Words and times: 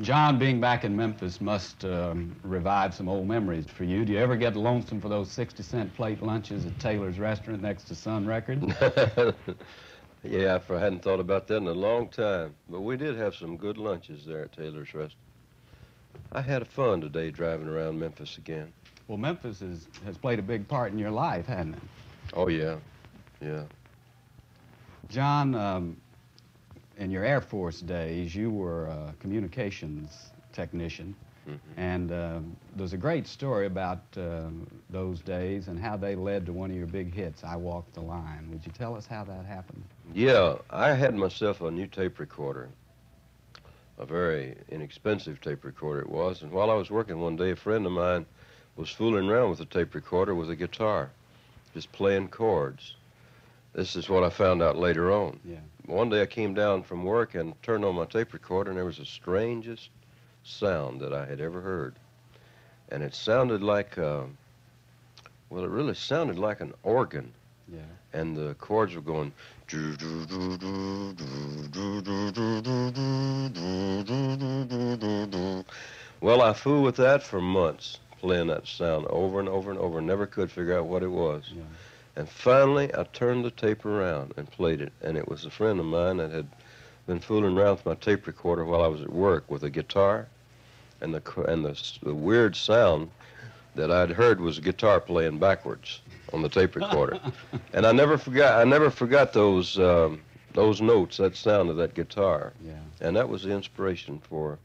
John, 0.00 0.38
being 0.38 0.60
back 0.60 0.84
in 0.84 0.94
Memphis 0.94 1.40
must 1.40 1.84
um, 1.84 2.36
revive 2.44 2.94
some 2.94 3.08
old 3.08 3.26
memories 3.26 3.66
for 3.66 3.82
you. 3.82 4.04
Do 4.04 4.12
you 4.12 4.20
ever 4.20 4.36
get 4.36 4.54
lonesome 4.54 5.00
for 5.00 5.08
those 5.08 5.28
60 5.32 5.60
cent 5.64 5.94
plate 5.94 6.22
lunches 6.22 6.64
at 6.66 6.78
Taylor's 6.78 7.18
restaurant 7.18 7.62
next 7.62 7.84
to 7.84 7.96
Sun 7.96 8.24
Records? 8.24 8.64
yeah, 10.22 10.60
I 10.70 10.78
hadn't 10.78 11.02
thought 11.02 11.18
about 11.18 11.48
that 11.48 11.56
in 11.56 11.66
a 11.66 11.72
long 11.72 12.08
time. 12.10 12.54
But 12.70 12.82
we 12.82 12.96
did 12.96 13.16
have 13.16 13.34
some 13.34 13.56
good 13.56 13.76
lunches 13.76 14.24
there 14.24 14.42
at 14.42 14.52
Taylor's 14.52 14.94
restaurant. 14.94 15.14
I 16.30 16.42
had 16.42 16.68
fun 16.68 17.00
today 17.00 17.32
driving 17.32 17.66
around 17.66 17.98
Memphis 17.98 18.38
again. 18.38 18.72
Well, 19.08 19.18
Memphis 19.18 19.62
is, 19.62 19.88
has 20.04 20.16
played 20.16 20.38
a 20.38 20.42
big 20.42 20.68
part 20.68 20.92
in 20.92 20.98
your 20.98 21.10
life, 21.10 21.46
hasn't 21.46 21.74
it? 21.74 21.82
Oh, 22.34 22.46
yeah. 22.46 22.76
Yeah. 23.40 23.64
John, 25.08 25.56
um, 25.56 25.96
in 26.98 27.10
your 27.10 27.24
Air 27.24 27.40
Force 27.40 27.80
days, 27.80 28.34
you 28.34 28.50
were 28.50 28.86
a 28.86 29.14
communications 29.20 30.30
technician. 30.52 31.14
Mm-hmm. 31.48 31.80
And 31.80 32.12
uh, 32.12 32.40
there's 32.76 32.92
a 32.92 32.98
great 32.98 33.26
story 33.26 33.66
about 33.66 34.02
uh, 34.16 34.48
those 34.90 35.20
days 35.20 35.68
and 35.68 35.78
how 35.78 35.96
they 35.96 36.14
led 36.14 36.44
to 36.46 36.52
one 36.52 36.70
of 36.70 36.76
your 36.76 36.86
big 36.86 37.14
hits, 37.14 37.42
I 37.42 37.56
Walk 37.56 37.90
the 37.94 38.02
Line. 38.02 38.48
Would 38.50 38.66
you 38.66 38.72
tell 38.72 38.94
us 38.94 39.06
how 39.06 39.24
that 39.24 39.46
happened? 39.46 39.82
Yeah, 40.12 40.56
I 40.68 40.92
had 40.92 41.14
myself 41.14 41.62
a 41.62 41.70
new 41.70 41.86
tape 41.86 42.18
recorder, 42.18 42.68
a 43.98 44.04
very 44.04 44.56
inexpensive 44.68 45.40
tape 45.40 45.64
recorder 45.64 46.02
it 46.02 46.10
was. 46.10 46.42
And 46.42 46.52
while 46.52 46.70
I 46.70 46.74
was 46.74 46.90
working 46.90 47.18
one 47.18 47.36
day, 47.36 47.52
a 47.52 47.56
friend 47.56 47.86
of 47.86 47.92
mine 47.92 48.26
was 48.76 48.90
fooling 48.90 49.28
around 49.28 49.50
with 49.50 49.60
a 49.60 49.64
tape 49.64 49.94
recorder 49.94 50.34
with 50.34 50.50
a 50.50 50.56
guitar, 50.56 51.10
just 51.72 51.90
playing 51.92 52.28
chords. 52.28 52.94
This 53.78 53.94
is 53.94 54.08
what 54.08 54.24
I 54.24 54.28
found 54.28 54.60
out 54.60 54.76
later 54.76 55.12
on. 55.12 55.38
Yeah. 55.44 55.58
One 55.86 56.08
day 56.08 56.20
I 56.20 56.26
came 56.26 56.52
down 56.52 56.82
from 56.82 57.04
work 57.04 57.36
and 57.36 57.54
turned 57.62 57.84
on 57.84 57.94
my 57.94 58.06
tape 58.06 58.32
recorder, 58.32 58.72
and 58.72 58.76
there 58.76 58.84
was 58.84 58.98
the 58.98 59.04
strangest 59.04 59.90
sound 60.42 61.00
that 61.00 61.12
I 61.12 61.24
had 61.24 61.40
ever 61.40 61.60
heard. 61.60 61.94
And 62.88 63.04
it 63.04 63.14
sounded 63.14 63.62
like, 63.62 63.96
uh, 63.96 64.24
well, 65.48 65.62
it 65.62 65.70
really 65.70 65.94
sounded 65.94 66.40
like 66.40 66.60
an 66.60 66.74
organ. 66.82 67.32
Yeah. 67.72 67.78
And 68.12 68.36
the 68.36 68.54
chords 68.54 68.96
were 68.96 69.00
going. 69.00 69.32
Well, 76.20 76.42
I 76.42 76.52
fooled 76.52 76.84
with 76.84 76.96
that 76.96 77.22
for 77.22 77.40
months, 77.40 78.00
playing 78.18 78.48
that 78.48 78.66
sound 78.66 79.06
over 79.06 79.38
and 79.38 79.48
over 79.48 79.70
and 79.70 79.78
over, 79.78 80.00
never 80.00 80.26
could 80.26 80.50
figure 80.50 80.76
out 80.76 80.86
what 80.86 81.04
it 81.04 81.12
was. 81.12 81.52
Yeah. 81.54 81.62
And 82.18 82.28
finally, 82.28 82.92
I 82.92 83.04
turned 83.04 83.44
the 83.44 83.52
tape 83.52 83.84
around 83.84 84.34
and 84.36 84.50
played 84.50 84.80
it. 84.80 84.92
And 85.02 85.16
it 85.16 85.28
was 85.28 85.44
a 85.44 85.50
friend 85.50 85.78
of 85.78 85.86
mine 85.86 86.16
that 86.16 86.32
had 86.32 86.48
been 87.06 87.20
fooling 87.20 87.56
around 87.56 87.76
with 87.76 87.86
my 87.86 87.94
tape 87.94 88.26
recorder 88.26 88.64
while 88.64 88.82
I 88.82 88.88
was 88.88 89.02
at 89.02 89.12
work 89.12 89.48
with 89.48 89.62
a 89.62 89.70
guitar. 89.70 90.26
And 91.00 91.14
the, 91.14 91.22
and 91.42 91.64
the, 91.64 91.80
the 92.02 92.12
weird 92.12 92.56
sound 92.56 93.08
that 93.76 93.92
I'd 93.92 94.10
heard 94.10 94.40
was 94.40 94.58
a 94.58 94.60
guitar 94.60 95.00
playing 95.00 95.38
backwards 95.38 96.00
on 96.32 96.42
the 96.42 96.48
tape 96.48 96.74
recorder. 96.74 97.20
and 97.72 97.86
I 97.86 97.92
never 97.92 98.18
forgot, 98.18 98.60
I 98.60 98.64
never 98.64 98.90
forgot 98.90 99.32
those, 99.32 99.78
um, 99.78 100.20
those 100.54 100.80
notes, 100.80 101.18
that 101.18 101.36
sound 101.36 101.70
of 101.70 101.76
that 101.76 101.94
guitar. 101.94 102.52
Yeah. 102.66 102.72
And 103.00 103.14
that 103.14 103.28
was 103.28 103.44
the 103.44 103.52
inspiration 103.52 104.20
for 104.28 104.58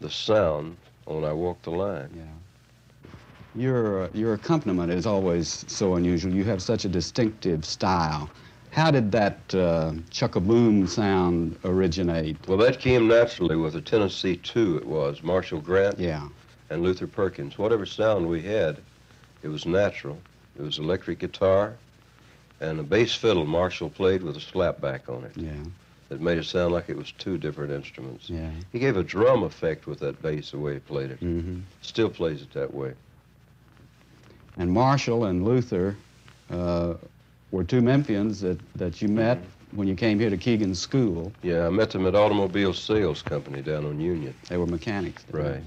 the 0.00 0.08
sound 0.08 0.78
when 1.04 1.24
I 1.24 1.34
Walk 1.34 1.60
the 1.64 1.70
Line. 1.70 2.08
Yeah. 2.16 2.22
Your, 3.54 4.08
your 4.12 4.34
accompaniment 4.34 4.92
is 4.92 5.06
always 5.06 5.64
so 5.68 5.94
unusual. 5.94 6.32
You 6.32 6.44
have 6.44 6.62
such 6.62 6.84
a 6.84 6.88
distinctive 6.88 7.64
style. 7.64 8.28
How 8.70 8.90
did 8.90 9.12
that 9.12 9.54
uh, 9.54 9.92
chuck-a-boom 10.10 10.88
sound 10.88 11.56
originate? 11.64 12.36
Well, 12.48 12.58
that 12.58 12.80
came 12.80 13.06
naturally 13.06 13.54
with 13.54 13.74
the 13.74 13.80
Tennessee 13.80 14.36
2, 14.36 14.78
it 14.78 14.86
was. 14.86 15.22
Marshall 15.22 15.60
Grant 15.60 15.98
yeah. 15.98 16.28
and 16.70 16.82
Luther 16.82 17.06
Perkins. 17.06 17.56
Whatever 17.56 17.86
sound 17.86 18.28
we 18.28 18.42
had, 18.42 18.78
it 19.44 19.48
was 19.48 19.64
natural. 19.64 20.18
It 20.58 20.62
was 20.62 20.78
electric 20.78 21.20
guitar 21.20 21.74
and 22.60 22.80
a 22.80 22.82
bass 22.82 23.14
fiddle 23.14 23.46
Marshall 23.46 23.90
played 23.90 24.22
with 24.22 24.36
a 24.36 24.40
slapback 24.40 25.08
on 25.08 25.24
it. 25.24 25.32
Yeah. 25.36 25.52
That 26.08 26.20
made 26.20 26.38
it 26.38 26.44
sound 26.44 26.72
like 26.72 26.88
it 26.88 26.96
was 26.96 27.12
two 27.12 27.38
different 27.38 27.72
instruments. 27.72 28.28
Yeah. 28.28 28.50
He 28.72 28.78
gave 28.78 28.96
a 28.96 29.02
drum 29.02 29.42
effect 29.42 29.86
with 29.86 30.00
that 30.00 30.20
bass 30.22 30.50
the 30.50 30.58
way 30.58 30.74
he 30.74 30.80
played 30.80 31.10
it. 31.10 31.20
Mm-hmm. 31.20 31.60
Still 31.80 32.10
plays 32.10 32.42
it 32.42 32.52
that 32.52 32.72
way. 32.72 32.92
And 34.56 34.70
Marshall 34.70 35.24
and 35.24 35.44
Luther 35.44 35.96
uh, 36.50 36.94
were 37.50 37.64
two 37.64 37.80
Memphians 37.80 38.40
that, 38.40 38.58
that 38.76 39.02
you 39.02 39.08
met 39.08 39.38
when 39.72 39.88
you 39.88 39.94
came 39.94 40.18
here 40.18 40.30
to 40.30 40.36
Keegan 40.36 40.74
School. 40.74 41.32
Yeah, 41.42 41.66
I 41.66 41.70
met 41.70 41.90
them 41.90 42.06
at 42.06 42.14
Automobile 42.14 42.72
Sales 42.72 43.22
Company 43.22 43.62
down 43.62 43.84
on 43.84 44.00
Union. 44.00 44.34
They 44.48 44.56
were 44.56 44.66
mechanics. 44.66 45.24
Right. 45.30 45.62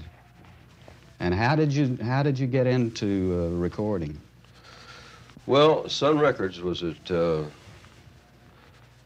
And 1.20 1.34
how 1.34 1.56
did 1.56 1.72
you 1.72 1.98
how 2.02 2.22
did 2.22 2.38
you 2.38 2.46
get 2.46 2.66
into 2.66 3.50
uh, 3.52 3.56
recording? 3.56 4.18
Well, 5.46 5.88
Sun 5.88 6.18
Records 6.18 6.60
was 6.60 6.82
at 6.82 7.10
uh, 7.10 7.44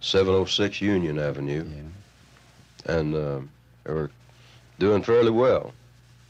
706 0.00 0.80
Union 0.80 1.18
Avenue, 1.18 1.64
yeah. 1.64 2.96
and 2.96 3.14
uh, 3.14 3.40
they 3.84 3.94
were 3.94 4.10
doing 4.78 5.02
fairly 5.02 5.30
well. 5.30 5.72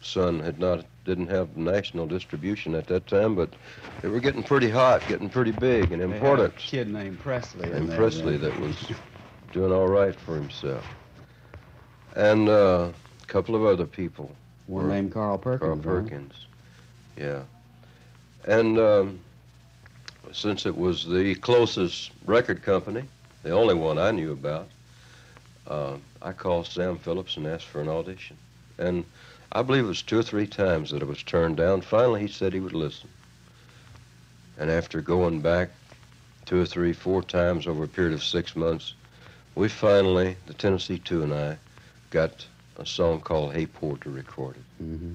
Sun 0.02 0.40
had 0.40 0.58
not 0.58 0.84
didn't 1.04 1.28
have 1.28 1.56
national 1.56 2.06
distribution 2.06 2.74
at 2.74 2.86
that 2.86 3.06
time, 3.06 3.34
but 3.34 3.50
they 4.00 4.08
were 4.08 4.20
getting 4.20 4.42
pretty 4.42 4.70
hot, 4.70 5.06
getting 5.08 5.28
pretty 5.28 5.50
big 5.50 5.92
and 5.92 6.02
important. 6.02 6.56
kid 6.56 6.92
named 6.92 7.18
Presley. 7.18 7.70
And 7.72 7.90
Presley 7.90 8.36
that 8.36 8.58
was 8.60 8.76
doing 9.52 9.72
all 9.72 9.88
right 9.88 10.14
for 10.14 10.36
himself. 10.36 10.84
And 12.14 12.48
uh, 12.48 12.90
a 13.22 13.26
couple 13.26 13.54
of 13.54 13.64
other 13.64 13.86
people. 13.86 14.34
One 14.66 14.88
named 14.88 15.12
Carl 15.12 15.38
Perkins. 15.38 15.60
Carl 15.60 15.78
Perkins. 15.78 16.46
Yeah. 17.16 17.42
And 18.46 18.78
um, 18.78 19.20
since 20.32 20.66
it 20.66 20.76
was 20.76 21.06
the 21.06 21.34
closest 21.36 22.12
record 22.26 22.62
company, 22.62 23.04
the 23.42 23.50
only 23.50 23.74
one 23.74 23.98
I 23.98 24.10
knew 24.10 24.32
about, 24.32 24.68
uh, 25.66 25.96
I 26.20 26.32
called 26.32 26.66
Sam 26.66 26.96
Phillips 26.98 27.36
and 27.36 27.46
asked 27.46 27.66
for 27.66 27.80
an 27.80 27.88
audition. 27.88 28.36
And 28.78 29.04
I 29.54 29.60
believe 29.60 29.84
it 29.84 29.88
was 29.88 30.02
two 30.02 30.18
or 30.18 30.22
three 30.22 30.46
times 30.46 30.90
that 30.90 31.02
it 31.02 31.08
was 31.08 31.22
turned 31.22 31.58
down. 31.58 31.82
Finally, 31.82 32.22
he 32.22 32.28
said 32.28 32.54
he 32.54 32.60
would 32.60 32.72
listen. 32.72 33.10
And 34.58 34.70
after 34.70 35.02
going 35.02 35.40
back 35.40 35.70
two 36.46 36.60
or 36.60 36.66
three, 36.66 36.92
four 36.94 37.22
times 37.22 37.66
over 37.66 37.84
a 37.84 37.88
period 37.88 38.14
of 38.14 38.24
six 38.24 38.56
months, 38.56 38.94
we 39.54 39.68
finally, 39.68 40.36
the 40.46 40.54
Tennessee 40.54 40.98
Two 40.98 41.22
and 41.22 41.34
I, 41.34 41.58
got 42.08 42.46
a 42.78 42.86
song 42.86 43.20
called 43.20 43.52
Hey 43.52 43.66
Porter 43.66 44.08
recorded. 44.08 44.64
Mm-hmm. 44.82 45.12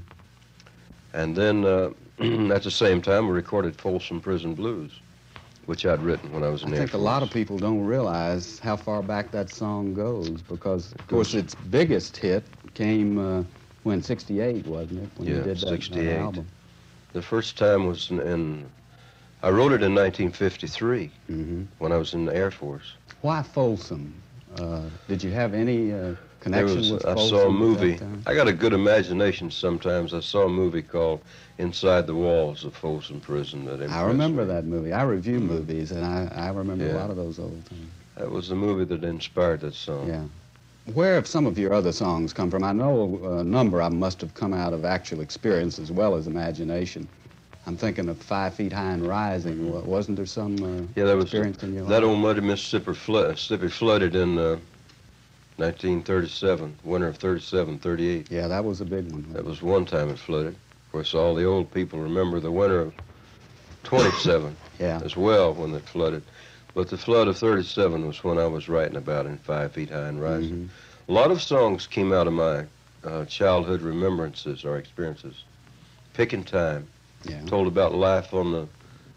And 1.14 1.36
then 1.36 1.66
uh, 1.66 1.90
at 2.54 2.62
the 2.62 2.72
same 2.72 3.02
time, 3.02 3.28
we 3.28 3.34
recorded 3.34 3.76
Folsom 3.76 4.22
Prison 4.22 4.54
Blues, 4.54 4.92
which 5.66 5.84
I'd 5.86 6.02
written 6.02 6.32
when 6.32 6.44
I 6.44 6.50
was 6.50 6.62
in 6.62 6.70
I 6.70 6.72
the 6.72 6.78
think 6.78 6.94
a 6.94 6.98
lot 6.98 7.24
of 7.24 7.32
people 7.32 7.58
don't 7.58 7.84
realize 7.84 8.60
how 8.60 8.76
far 8.76 9.02
back 9.02 9.32
that 9.32 9.50
song 9.50 9.96
goes 9.96 10.30
because, 10.44 10.94
of 10.94 11.08
course, 11.08 11.34
its 11.34 11.56
biggest 11.56 12.16
hit 12.18 12.44
came 12.76 13.18
uh, 13.18 13.44
when 13.88 14.04
68, 14.04 14.68
wasn't 14.68 15.04
it? 15.04 15.10
When 15.16 15.28
yeah, 15.28 15.36
you 15.36 15.42
did 15.44 15.58
that, 15.58 15.68
68. 15.68 16.18
Album. 16.18 16.48
The 17.14 17.22
first 17.22 17.58
time 17.58 17.88
was 17.88 18.12
in, 18.12 18.20
in 18.20 18.70
I 19.42 19.50
wrote 19.50 19.72
it 19.72 19.82
in 19.82 19.96
1953 19.96 21.12
mm-hmm. 21.30 21.64
when 21.80 21.92
I 21.92 21.98
was 21.98 22.14
in 22.14 22.26
the 22.26 22.36
Air 22.36 22.52
Force. 22.52 22.94
Why 23.22 23.42
Folsom? 23.44 24.14
Uh, 24.58 24.82
did 25.08 25.24
you 25.24 25.32
have 25.32 25.54
any 25.54 25.94
uh, 25.94 26.16
connection 26.40 26.78
was, 26.78 26.92
with 26.92 27.04
folsom 27.04 27.26
I 27.26 27.30
saw 27.30 27.48
a 27.48 27.52
movie. 27.52 28.00
I 28.26 28.34
got 28.34 28.48
a 28.48 28.54
good 28.54 28.74
imagination 28.74 29.52
sometimes. 29.52 30.14
I 30.14 30.20
saw 30.20 30.46
a 30.46 30.50
movie 30.50 30.82
called 30.82 31.22
Inside 31.58 32.08
the 32.08 32.16
Walls 32.16 32.64
of 32.64 32.76
Folsom 32.76 33.20
Prison. 33.20 33.66
That 33.66 33.90
I 33.90 34.04
remember 34.04 34.44
me. 34.44 34.54
that 34.54 34.66
movie. 34.66 34.94
I 34.94 35.04
review 35.04 35.38
mm-hmm. 35.38 35.48
movies, 35.48 35.92
and 35.92 36.06
I, 36.06 36.32
I 36.36 36.50
remember 36.50 36.86
yeah. 36.86 36.94
a 36.94 36.98
lot 36.98 37.10
of 37.10 37.16
those 37.16 37.40
old 37.40 37.64
things. 37.66 37.90
That 38.16 38.32
was 38.32 38.50
the 38.50 38.56
movie 38.56 38.86
that 38.86 39.04
inspired 39.04 39.62
that 39.62 39.76
song. 39.76 40.08
Yeah. 40.08 40.24
Where 40.94 41.16
have 41.16 41.28
some 41.28 41.46
of 41.46 41.60
your 41.60 41.74
other 41.74 41.92
songs 41.92 42.32
come 42.32 42.50
from? 42.50 42.64
I 42.64 42.72
know 42.72 43.20
a 43.40 43.44
number 43.44 43.80
them 43.80 44.00
must 44.00 44.22
have 44.22 44.34
come 44.34 44.54
out 44.54 44.72
of 44.72 44.86
actual 44.86 45.20
experience 45.20 45.80
as 45.80 45.92
well 45.92 46.16
as 46.16 46.28
imagination. 46.28 47.08
I'm 47.66 47.76
thinking 47.76 48.08
of 48.08 48.18
Five 48.18 48.54
Feet 48.54 48.72
High 48.72 48.94
and 48.94 49.06
Rising. 49.06 49.86
Wasn't 49.86 50.16
there 50.16 50.26
some 50.26 50.56
uh, 50.64 50.88
yeah, 50.96 51.04
that 51.04 51.16
was, 51.18 51.26
experience 51.26 51.62
in 51.64 51.74
your 51.74 51.84
That 51.84 52.04
life? 52.04 52.10
old 52.10 52.20
muddy 52.20 52.40
Mississippi, 52.40 52.94
flood, 52.94 53.32
Mississippi 53.32 53.68
flooded 53.68 54.16
in 54.16 54.38
uh, 54.38 54.58
1937, 55.58 56.78
winter 56.86 57.08
of 57.08 57.18
37, 57.18 57.80
38. 57.80 58.32
Yeah, 58.32 58.48
that 58.48 58.64
was 58.64 58.80
a 58.80 58.86
big 58.86 59.12
one. 59.12 59.26
That 59.34 59.44
was 59.44 59.62
one 59.62 59.86
time 59.86 60.10
it 60.10 60.18
flooded. 60.18 60.56
Of 60.56 60.92
course, 60.94 61.14
all 61.14 61.36
the 61.36 61.44
old 61.44 61.70
people 61.74 62.00
remember 62.00 62.40
the 62.40 62.52
winter 62.52 62.80
of 62.80 62.94
27 63.84 64.56
yeah. 64.80 65.02
as 65.04 65.18
well 65.18 65.54
when 65.54 65.76
it 65.76 65.84
flooded. 65.84 66.24
But 66.78 66.90
the 66.90 66.98
flood 66.98 67.28
of 67.28 67.36
37 67.36 68.06
was 68.06 68.24
when 68.24 68.38
I 68.38 68.46
was 68.46 68.70
writing 68.70 68.98
about 68.98 69.26
in 69.26 69.40
Five 69.40 69.72
Feet 69.72 69.90
High 69.90 70.10
and 70.10 70.22
Rising. 70.22 70.70
Mm-hmm. 70.70 71.12
A 71.12 71.16
lot 71.16 71.32
of 71.32 71.42
songs 71.42 71.88
came 71.88 72.14
out 72.14 72.28
of 72.28 72.34
my 72.34 72.66
uh, 73.04 73.26
childhood 73.26 73.82
remembrances 73.82 74.64
or 74.64 74.78
experiences. 74.78 75.44
Picking 76.14 76.44
Time 76.44 76.88
yeah. 77.24 77.44
told 77.46 77.66
about 77.66 77.96
life 77.96 78.32
on 78.32 78.52
the 78.52 78.68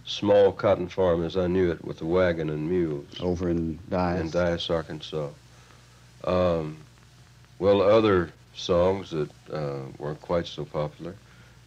small 0.06 0.52
cotton 0.52 0.88
farm 0.88 1.22
as 1.22 1.36
I 1.36 1.48
knew 1.48 1.70
it 1.70 1.84
with 1.84 1.98
the 1.98 2.06
wagon 2.06 2.48
and 2.48 2.66
mules. 2.66 3.20
Over 3.20 3.50
in 3.50 3.78
Dyess. 3.90 4.20
In 4.22 4.30
Dyess, 4.30 4.70
Arkansas. 4.70 5.28
Um, 6.24 6.78
well, 7.58 7.82
other 7.82 8.32
songs 8.54 9.10
that 9.10 9.30
uh, 9.52 9.80
weren't 9.98 10.22
quite 10.22 10.46
so 10.46 10.64
popular. 10.64 11.14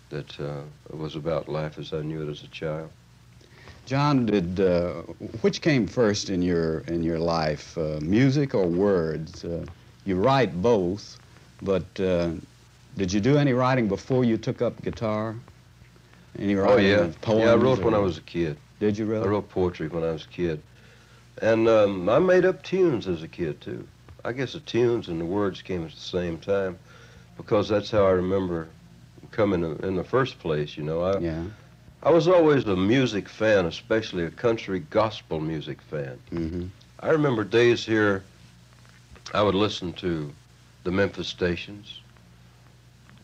That 0.10 0.40
uh, 0.40 0.62
was 0.90 1.16
about 1.16 1.48
life 1.48 1.78
as 1.78 1.94
I 1.94 2.02
knew 2.02 2.28
it 2.28 2.32
as 2.32 2.42
a 2.42 2.48
child. 2.48 2.90
John, 3.86 4.26
did 4.26 4.60
uh, 4.60 5.02
which 5.42 5.62
came 5.62 5.88
first 5.88 6.30
in 6.30 6.42
your 6.42 6.80
in 6.88 7.04
your 7.04 7.20
life, 7.20 7.78
uh, 7.78 8.00
music 8.02 8.56
or 8.56 8.66
words? 8.66 9.44
Uh, 9.44 9.66
you 10.06 10.16
write 10.16 10.62
both, 10.62 11.18
but 11.62 12.00
uh, 12.00 12.32
did 12.98 13.12
you 13.12 13.20
do 13.20 13.38
any 13.38 13.54
writing 13.54 13.88
before 13.88 14.24
you 14.24 14.38
took 14.38 14.62
up 14.62 14.82
guitar? 14.82 15.36
Any 16.40 16.56
Oh 16.56 16.78
yeah, 16.78 16.98
poems? 16.98 17.18
yeah. 17.28 17.52
I 17.52 17.56
wrote 17.56 17.80
when 17.84 17.94
I 17.94 18.00
was 18.00 18.18
a 18.18 18.22
kid. 18.22 18.58
Did 18.80 18.98
you 18.98 19.06
really? 19.06 19.26
I 19.26 19.28
wrote 19.28 19.50
poetry 19.50 19.88
when 19.90 20.04
I 20.04 20.12
was 20.12 20.24
a 20.26 20.30
kid, 20.30 20.62
and 21.42 21.68
um, 21.68 22.08
I 22.10 22.20
made 22.20 22.46
up 22.46 22.64
tunes 22.64 23.08
as 23.08 23.22
a 23.22 23.28
kid 23.28 23.60
too. 23.62 23.86
I 24.26 24.32
guess 24.32 24.54
the 24.54 24.62
tunes 24.62 25.10
and 25.10 25.20
the 25.20 25.26
words 25.26 25.62
came 25.62 25.84
at 25.84 25.92
the 25.92 26.00
same 26.00 26.38
time, 26.38 26.80
because 27.36 27.68
that's 27.68 27.92
how 27.92 28.06
I 28.06 28.12
remember 28.12 28.70
coming 29.32 29.64
in- 29.64 29.84
in 29.84 29.96
the 29.96 30.04
first 30.04 30.40
place. 30.40 30.78
You 30.78 30.84
know, 30.84 31.02
I 31.04 31.20
Yeah. 31.20 31.44
I 32.04 32.10
was 32.12 32.28
always 32.28 32.66
a 32.66 32.76
music 32.76 33.30
fan, 33.30 33.66
especially 33.66 34.26
a 34.26 34.30
country 34.30 34.80
gospel 34.90 35.40
music 35.40 35.82
fan. 35.82 36.20
Mm-hmm. 36.32 36.66
I 37.00 37.10
remember 37.12 37.46
days 37.46 37.86
here, 37.86 38.24
I 39.34 39.42
would 39.42 39.56
listen 39.56 39.94
to 39.94 40.34
the 40.84 40.92
Memphis 40.92 41.28
stations, 41.30 42.02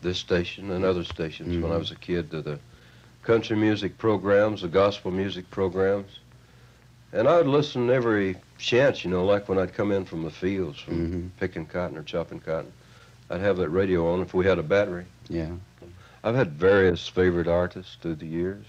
this 0.00 0.18
station 0.18 0.70
and 0.70 0.82
other 0.84 1.04
stations 1.04 1.62
when 1.62 1.70
I 1.72 1.74
Mhm. 1.74 1.78
was 1.78 1.90
a 1.90 1.96
kid, 1.96 2.30
to 2.30 2.40
the 2.40 2.58
country 3.22 3.54
music 3.56 3.98
programs, 3.98 4.62
the 4.62 4.68
gospel 4.68 5.10
music 5.10 5.50
programs. 5.50 6.10
And 7.12 7.28
I 7.28 7.36
would 7.36 7.48
listen 7.48 7.90
every 7.90 8.36
chance, 8.56 9.04
you 9.04 9.10
know, 9.10 9.26
like 9.26 9.46
when 9.48 9.58
I'd 9.58 9.74
come 9.74 9.92
in 9.92 10.06
from 10.06 10.22
the 10.22 10.30
fields, 10.30 10.78
from 10.80 10.94
Mm-hmm. 10.94 11.26
picking 11.38 11.66
cotton 11.66 11.98
or 11.98 12.02
chopping 12.02 12.40
cotton. 12.40 12.72
I'd 13.28 13.40
have 13.42 13.58
that 13.58 13.68
radio 13.68 14.10
on 14.12 14.20
if 14.20 14.32
we 14.32 14.46
had 14.46 14.58
a 14.58 14.62
battery. 14.62 15.04
Yeah. 15.28 15.50
I've 16.22 16.34
had 16.34 16.52
various 16.52 17.08
favorite 17.08 17.48
artists 17.48 17.96
through 18.00 18.16
the 18.16 18.26
years. 18.26 18.66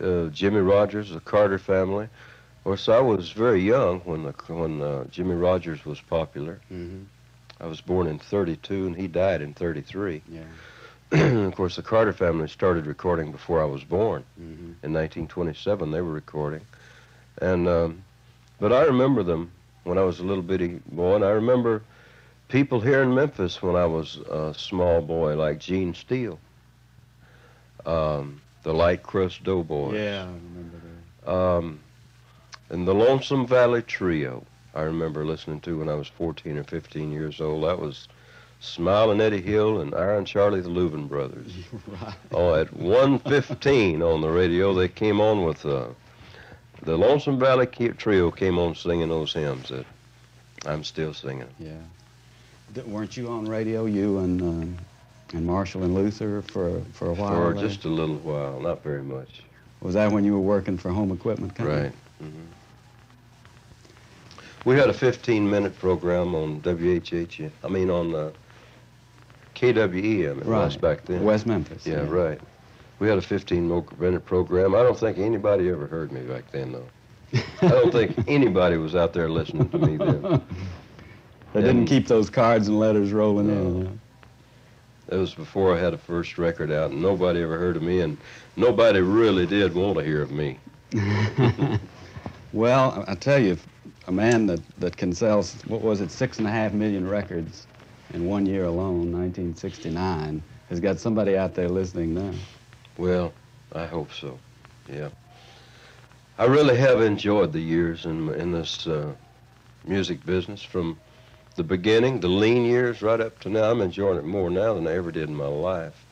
Uh, 0.00 0.26
Jimmy 0.26 0.60
Rogers, 0.60 1.10
the 1.10 1.20
Carter 1.20 1.58
family. 1.58 2.04
Of 2.04 2.64
course, 2.64 2.88
I 2.88 3.00
was 3.00 3.30
very 3.30 3.60
young 3.60 4.00
when 4.00 4.24
the, 4.24 4.32
when 4.48 4.82
uh, 4.82 5.04
Jimmy 5.04 5.34
Rogers 5.34 5.84
was 5.84 6.00
popular. 6.00 6.60
Mm-hmm. 6.72 7.04
I 7.60 7.66
was 7.66 7.80
born 7.80 8.06
in 8.06 8.18
32 8.18 8.86
and 8.86 8.96
he 8.96 9.06
died 9.06 9.42
in 9.42 9.54
33. 9.54 10.22
Yeah. 10.28 10.42
of 11.46 11.54
course, 11.54 11.76
the 11.76 11.82
Carter 11.82 12.12
family 12.12 12.48
started 12.48 12.86
recording 12.86 13.32
before 13.32 13.60
I 13.60 13.66
was 13.66 13.84
born. 13.84 14.24
Mm-hmm. 14.40 14.72
In 14.82 14.92
1927, 14.92 15.90
they 15.90 16.00
were 16.00 16.12
recording. 16.12 16.62
And, 17.40 17.68
um, 17.68 18.04
but 18.58 18.72
I 18.72 18.84
remember 18.84 19.22
them 19.22 19.50
when 19.84 19.98
I 19.98 20.02
was 20.02 20.20
a 20.20 20.24
little 20.24 20.42
bitty 20.42 20.80
boy, 20.86 21.16
and 21.16 21.24
I 21.24 21.30
remember 21.30 21.82
people 22.50 22.80
here 22.80 23.02
in 23.02 23.14
Memphis 23.14 23.62
when 23.62 23.76
I 23.76 23.86
was 23.86 24.16
a 24.28 24.52
small 24.56 25.00
boy, 25.00 25.36
like 25.36 25.58
Gene 25.58 25.94
Steele, 25.94 26.38
um, 27.86 28.40
the 28.62 28.74
Light 28.74 29.02
Crust 29.02 29.42
Doughboys, 29.44 29.94
Yeah, 29.94 30.24
I 30.24 30.26
remember 30.26 30.76
that. 31.24 31.32
um, 31.32 31.80
and 32.68 32.86
the 32.86 32.94
Lonesome 32.94 33.46
Valley 33.46 33.82
Trio. 33.82 34.44
I 34.74 34.82
remember 34.82 35.24
listening 35.24 35.60
to 35.62 35.78
when 35.78 35.88
I 35.88 35.94
was 35.94 36.06
14 36.08 36.58
or 36.58 36.62
15 36.64 37.10
years 37.10 37.40
old. 37.40 37.64
That 37.64 37.80
was 37.80 38.06
Smiling 38.60 39.20
Eddie 39.20 39.40
Hill 39.40 39.80
and 39.80 39.94
Ira 39.94 40.18
and 40.18 40.26
Charlie 40.26 40.60
the 40.60 40.68
Louvin 40.68 41.08
Brothers. 41.08 41.52
right. 42.02 42.14
Oh, 42.30 42.54
at 42.54 42.68
1:15 42.74 44.02
on 44.02 44.20
the 44.20 44.28
radio, 44.28 44.74
they 44.74 44.86
came 44.86 45.20
on 45.20 45.44
with 45.44 45.64
uh, 45.66 45.86
the 46.82 46.96
Lonesome 46.96 47.38
Valley 47.38 47.66
Trio 47.66 48.30
came 48.30 48.58
on 48.58 48.74
singing 48.74 49.08
those 49.08 49.32
hymns 49.32 49.70
that 49.70 49.86
I'm 50.66 50.84
still 50.84 51.14
singing. 51.14 51.48
Yeah. 51.58 51.72
Weren't 52.86 53.16
you 53.16 53.28
on 53.28 53.46
radio, 53.46 53.86
you 53.86 54.18
and 54.18 54.40
um, 54.42 54.78
and 55.32 55.44
Marshall 55.46 55.82
and 55.82 55.94
Luther 55.94 56.42
for 56.42 56.80
for 56.92 57.08
a 57.08 57.14
while? 57.14 57.52
For 57.52 57.54
just 57.60 57.84
a 57.84 57.88
little 57.88 58.16
while, 58.16 58.60
not 58.60 58.82
very 58.82 59.02
much. 59.02 59.42
Was 59.80 59.94
that 59.94 60.12
when 60.12 60.24
you 60.24 60.34
were 60.34 60.40
working 60.40 60.76
for 60.78 60.90
Home 60.90 61.10
Equipment 61.10 61.54
Company? 61.54 61.82
Right. 61.84 61.92
hmm 62.20 62.28
We 64.64 64.76
had 64.76 64.90
a 64.90 64.92
15-minute 64.92 65.78
program 65.78 66.34
on 66.34 66.60
WHH. 66.60 67.50
I 67.64 67.68
mean 67.68 67.90
on 67.90 68.14
uh, 68.14 68.30
KWEM. 69.54 70.38
It 70.40 70.46
was 70.46 70.46
Right. 70.46 70.80
back 70.80 71.04
then. 71.06 71.24
West 71.24 71.46
Memphis. 71.46 71.86
Yeah, 71.86 72.06
right. 72.08 72.40
We 72.98 73.08
had 73.08 73.16
a 73.18 73.22
15-minute 73.22 74.26
program. 74.26 74.74
I 74.74 74.82
don't 74.82 74.98
think 74.98 75.18
anybody 75.18 75.70
ever 75.70 75.86
heard 75.86 76.12
me 76.12 76.20
back 76.20 76.50
then, 76.52 76.72
though. 76.72 76.88
I 77.62 77.68
don't 77.68 77.90
think 77.92 78.16
anybody 78.28 78.76
was 78.76 78.94
out 78.94 79.12
there 79.14 79.28
listening 79.30 79.70
to 79.70 79.78
me 79.78 79.96
then. 79.96 80.42
They 81.52 81.62
didn't 81.62 81.86
keep 81.86 82.06
those 82.06 82.30
cards 82.30 82.68
and 82.68 82.78
letters 82.78 83.12
rolling 83.12 83.48
No. 83.48 83.54
in. 83.80 84.00
That 85.08 85.18
was 85.18 85.34
before 85.34 85.74
I 85.76 85.80
had 85.80 85.92
a 85.92 85.98
first 85.98 86.38
record 86.38 86.70
out, 86.70 86.92
and 86.92 87.02
nobody 87.02 87.42
ever 87.42 87.58
heard 87.58 87.76
of 87.76 87.82
me, 87.82 88.00
and 88.00 88.16
nobody 88.56 89.00
really 89.00 89.44
did 89.46 89.74
want 89.74 89.98
to 89.98 90.04
hear 90.04 90.22
of 90.22 90.30
me. 90.30 90.58
well, 92.52 93.04
I 93.08 93.14
tell 93.16 93.40
you, 93.40 93.56
a 94.06 94.12
man 94.12 94.46
that, 94.46 94.60
that 94.78 94.96
can 94.96 95.12
sell, 95.12 95.42
what 95.66 95.80
was 95.82 96.00
it, 96.00 96.12
six 96.12 96.38
and 96.38 96.46
a 96.46 96.50
half 96.50 96.72
million 96.72 97.08
records 97.08 97.66
in 98.14 98.26
one 98.26 98.46
year 98.46 98.64
alone, 98.64 99.12
1969, 99.12 100.42
has 100.68 100.78
got 100.78 100.98
somebody 100.98 101.36
out 101.36 101.54
there 101.54 101.68
listening 101.68 102.14
now. 102.14 102.32
Well, 102.96 103.32
I 103.74 103.86
hope 103.86 104.12
so. 104.12 104.38
Yeah. 104.92 105.08
I 106.38 106.44
really 106.44 106.76
have 106.76 107.00
enjoyed 107.00 107.52
the 107.52 107.60
years 107.60 108.06
in 108.06 108.32
in 108.34 108.50
this 108.52 108.86
uh, 108.86 109.12
music 109.84 110.24
business 110.24 110.62
from 110.62 110.98
the 111.56 111.64
beginning, 111.64 112.20
the 112.20 112.28
lean 112.28 112.64
years, 112.64 113.02
right 113.02 113.20
up 113.20 113.40
to 113.40 113.48
now. 113.48 113.70
I'm 113.70 113.80
enjoying 113.80 114.18
it 114.18 114.24
more 114.24 114.50
now 114.50 114.74
than 114.74 114.86
I 114.86 114.94
ever 114.94 115.10
did 115.10 115.28
in 115.28 115.34
my 115.34 115.46
life. 115.46 116.04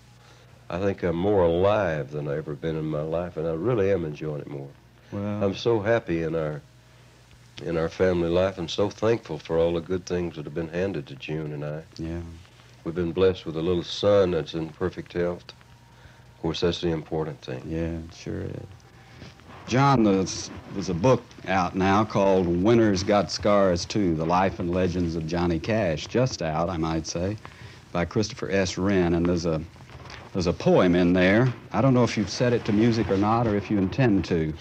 I 0.71 0.79
think 0.79 1.03
I'm 1.03 1.17
more 1.17 1.45
alive 1.45 2.11
than 2.11 2.29
I've 2.29 2.39
ever 2.39 2.55
been 2.55 2.77
in 2.77 2.85
my 2.85 3.01
life, 3.01 3.37
and 3.37 3.47
I 3.47 3.53
really 3.53 3.91
am 3.91 4.05
enjoying 4.05 4.43
it 4.43 4.49
more. 4.49 4.69
Well, 5.13 5.43
I'm 5.43 5.55
so 5.55 5.81
happy 5.81 6.23
in 6.23 6.35
our 6.35 6.61
in 7.65 7.77
our 7.77 7.89
family 7.89 8.29
life 8.29 8.59
and 8.59 8.71
so 8.71 8.89
thankful 8.89 9.39
for 9.39 9.59
all 9.59 9.73
the 9.75 9.81
good 9.81 10.07
things 10.07 10.37
that 10.37 10.45
have 10.45 10.55
been 10.55 10.69
handed 10.69 11.09
to 11.09 11.15
June 11.15 11.53
and 11.53 11.65
I. 11.65 11.83
yeah. 11.97 12.21
We've 12.85 12.95
been 12.95 13.13
blessed 13.13 13.45
with 13.45 13.57
a 13.57 13.61
little 13.61 13.83
son 13.83 14.31
that's 14.31 14.55
in 14.55 14.69
perfect 14.71 15.13
health. 15.13 15.45
Of 15.49 16.43
course, 16.43 16.61
that's 16.61 16.81
the 16.81 16.89
important 16.89 17.43
thing. 17.43 17.63
Yeah, 17.67 17.99
it 17.99 18.15
sure 18.15 18.43
is. 18.43 18.78
John, 19.69 20.03
there's, 20.03 20.51
there's 20.73 20.89
a 20.89 20.95
book 20.95 21.23
out 21.47 21.77
now 21.77 22.03
called 22.03 22.47
Winners 22.47 23.03
Got 23.03 23.31
Scars 23.31 23.85
Too 23.85 24.15
The 24.15 24.25
Life 24.25 24.61
and 24.61 24.73
Legends 24.73 25.15
of 25.15 25.27
Johnny 25.27 25.59
Cash, 25.59 26.07
just 26.07 26.41
out, 26.41 26.71
I 26.71 26.79
might 26.79 27.07
say, 27.07 27.37
by 27.93 28.07
Christopher 28.07 28.51
S. 28.51 28.79
Wren. 28.79 29.13
And 29.13 29.27
there's 29.27 29.45
a, 29.45 29.61
there's 30.33 30.47
a 30.47 30.55
poem 30.55 30.95
in 30.95 31.13
there. 31.13 31.53
I 31.71 31.83
don't 31.83 31.93
know 31.93 32.03
if 32.03 32.17
you've 32.17 32.31
set 32.31 32.55
it 32.55 32.65
to 32.65 32.73
music 32.73 33.11
or 33.11 33.19
not, 33.19 33.47
or 33.47 33.57
if 33.57 33.71
you 33.71 33.77
intend 33.77 34.25
to. 34.27 34.55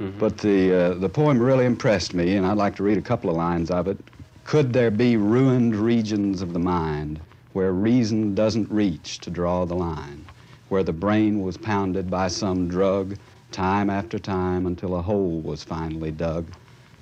Mhm. 0.00 0.18
But 0.18 0.38
the, 0.38 0.74
uh, 0.74 0.94
the 0.94 1.08
poem 1.08 1.38
really 1.38 1.64
impressed 1.64 2.12
me, 2.12 2.34
and 2.34 2.44
I'd 2.44 2.56
like 2.56 2.74
to 2.76 2.82
read 2.82 2.98
a 2.98 3.02
couple 3.02 3.30
of 3.30 3.36
lines 3.36 3.70
of 3.70 3.86
it. 3.86 3.96
Could 4.42 4.72
there 4.72 4.90
be 4.90 5.16
ruined 5.16 5.76
regions 5.76 6.42
of 6.42 6.52
the 6.52 6.58
mind 6.58 7.20
where 7.52 7.70
reason 7.70 8.34
doesn't 8.34 8.68
reach 8.72 9.20
to 9.20 9.30
draw 9.30 9.64
the 9.66 9.76
line? 9.76 10.24
Where 10.68 10.82
the 10.82 10.92
brain 10.92 11.42
was 11.42 11.56
pounded 11.56 12.10
by 12.10 12.26
some 12.26 12.66
drug 12.66 13.16
time 13.52 13.90
after 13.90 14.18
time 14.18 14.66
until 14.66 14.96
a 14.96 15.02
hole 15.02 15.40
was 15.40 15.62
finally 15.62 16.10
dug? 16.10 16.46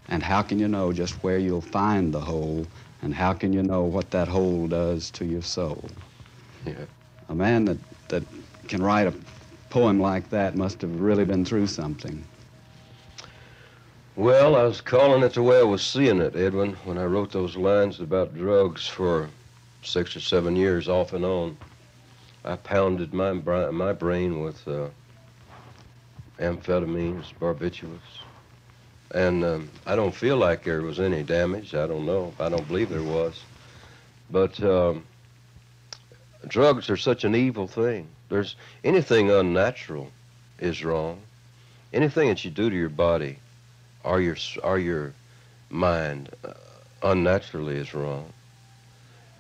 And 0.09 0.23
how 0.23 0.43
can 0.43 0.59
you 0.59 0.69
know 0.69 0.93
just 0.93 1.15
where 1.23 1.39
you'll 1.39 1.61
find 1.61 2.13
the 2.13 2.21
hole? 2.21 2.67
And 3.03 3.15
how 3.15 3.33
can 3.33 3.53
you 3.53 3.63
know 3.63 3.83
what 3.83 4.11
that 4.11 4.29
hole 4.29 4.67
does 4.67 5.11
to 5.13 5.25
your 5.25 5.43
soul? 5.43 5.89
Yeah. 6.67 6.85
A 7.29 7.35
man 7.35 7.65
that, 7.65 7.79
that 8.09 8.25
can 8.69 8.83
write 8.83 9.07
a 9.07 9.15
poem 9.71 10.01
like 10.01 10.29
that 10.31 10.57
must 10.57 10.81
have 10.83 11.01
really 11.01 11.25
been 11.25 11.45
through 11.45 11.69
something. 11.69 12.25
Well, 14.17 14.57
I 14.57 14.65
was 14.65 14.81
calling 14.81 15.23
it 15.23 15.35
the 15.35 15.43
way 15.43 15.61
I 15.61 15.63
was 15.63 15.83
seeing 15.83 16.21
it, 16.21 16.37
Edwin, 16.37 16.75
when 16.85 16.99
I 16.99 17.05
wrote 17.05 17.33
those 17.33 17.57
lines 17.57 18.01
about 18.01 18.35
drugs 18.35 18.87
for 18.87 19.31
six 19.83 20.15
or 20.17 20.21
seven 20.21 20.57
years 20.57 20.89
off 20.89 21.13
and 21.13 21.25
on. 21.25 21.57
I 22.45 22.57
pounded 22.57 23.15
my, 23.15 23.33
my 23.33 23.93
brain 23.93 24.43
with 24.43 24.67
uh, 24.67 24.89
amphetamines, 26.41 27.33
barbiturates. 27.41 28.25
And 29.13 29.45
um, 29.45 29.71
I 29.87 29.97
don't 29.97 30.15
feel 30.15 30.37
like 30.37 30.65
there 30.65 30.83
was 30.83 31.01
any 31.01 31.23
damage. 31.23 31.75
I 31.75 31.87
don't 31.87 32.07
know. 32.07 32.33
I 32.39 32.49
don't 32.49 32.67
believe 32.67 32.91
there 32.91 33.03
was. 33.03 33.41
But 34.31 34.63
um, 34.63 35.05
drugs 36.47 36.89
are 36.89 36.97
such 36.97 37.25
an 37.25 37.35
evil 37.35 37.67
thing. 37.67 38.07
There's 38.29 38.55
anything 38.85 39.31
unnatural 39.31 40.11
is 40.59 40.85
wrong. 40.85 41.21
Anything 41.93 42.29
that 42.29 42.45
you 42.45 42.51
do 42.51 42.71
to 42.71 42.77
your 42.77 42.89
body 42.89 43.39
or 44.05 44.21
your 44.21 44.37
or 44.63 44.79
your 44.79 45.13
mind 45.69 46.31
uh, 46.45 46.53
unnaturally 47.03 47.77
is 47.77 47.93
wrong. 47.93 48.33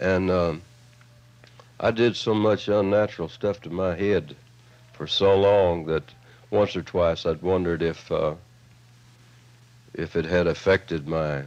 And 0.00 0.30
um, 0.30 0.62
I 1.78 1.92
did 1.92 2.16
so 2.16 2.34
much 2.34 2.66
unnatural 2.66 3.28
stuff 3.28 3.60
to 3.62 3.70
my 3.70 3.94
head 3.94 4.34
for 4.92 5.06
so 5.06 5.38
long 5.38 5.86
that 5.86 6.02
once 6.50 6.76
or 6.76 6.82
twice 6.82 7.26
I'd 7.26 7.42
wondered 7.42 7.82
if 7.82 8.10
uh, 8.10 8.34
if 9.94 10.16
it 10.16 10.24
had 10.24 10.46
affected 10.46 11.08
my 11.08 11.42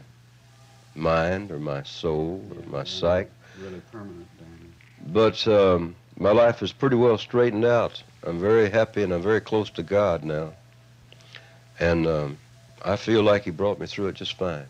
mind 0.96 1.52
or 1.52 1.60
my 1.60 1.84
soul 1.84 2.42
or 2.56 2.70
my 2.70 2.84
psyche. 2.84 3.30
Really 3.62 3.82
permanent 3.92 4.28
damage. 4.38 4.74
But 5.08 5.48
um, 5.48 5.96
my 6.18 6.32
life 6.32 6.62
is 6.62 6.72
pretty 6.72 6.96
well 6.96 7.18
straightened 7.18 7.66
out. 7.66 8.02
I'm 8.24 8.40
very 8.40 8.70
happy 8.70 9.04
and 9.04 9.14
I'm 9.14 9.22
very 9.22 9.42
close 9.42 9.70
to 9.72 9.84
God 9.84 10.24
now. 10.24 10.54
And 11.80 12.08
um, 12.08 12.38
I 12.84 12.96
feel 12.96 13.24
like 13.24 13.44
He 13.44 13.52
brought 13.52 13.80
me 13.80 13.88
through 13.88 14.08
it 14.08 14.16
just 14.16 14.38
fine. 14.38 14.66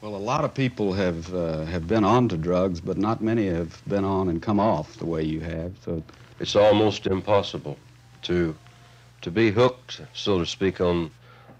Well, 0.00 0.16
a 0.16 0.18
lot 0.18 0.44
of 0.44 0.52
people 0.52 0.92
have 0.92 1.32
uh, 1.34 1.64
have 1.64 1.88
been 1.88 2.04
on 2.04 2.28
to 2.28 2.36
drugs, 2.36 2.80
but 2.80 2.98
not 2.98 3.22
many 3.22 3.46
have 3.46 3.80
been 3.88 4.04
on 4.04 4.28
and 4.28 4.42
come 4.42 4.60
off 4.60 4.96
the 4.98 5.06
way 5.06 5.22
you 5.22 5.40
have. 5.40 5.72
So 5.82 6.02
it's 6.40 6.56
almost 6.56 7.06
impossible 7.06 7.78
to 8.22 8.54
to 9.24 9.30
be 9.30 9.50
hooked, 9.50 10.02
so 10.12 10.38
to 10.38 10.46
speak, 10.46 10.80
on 10.80 11.10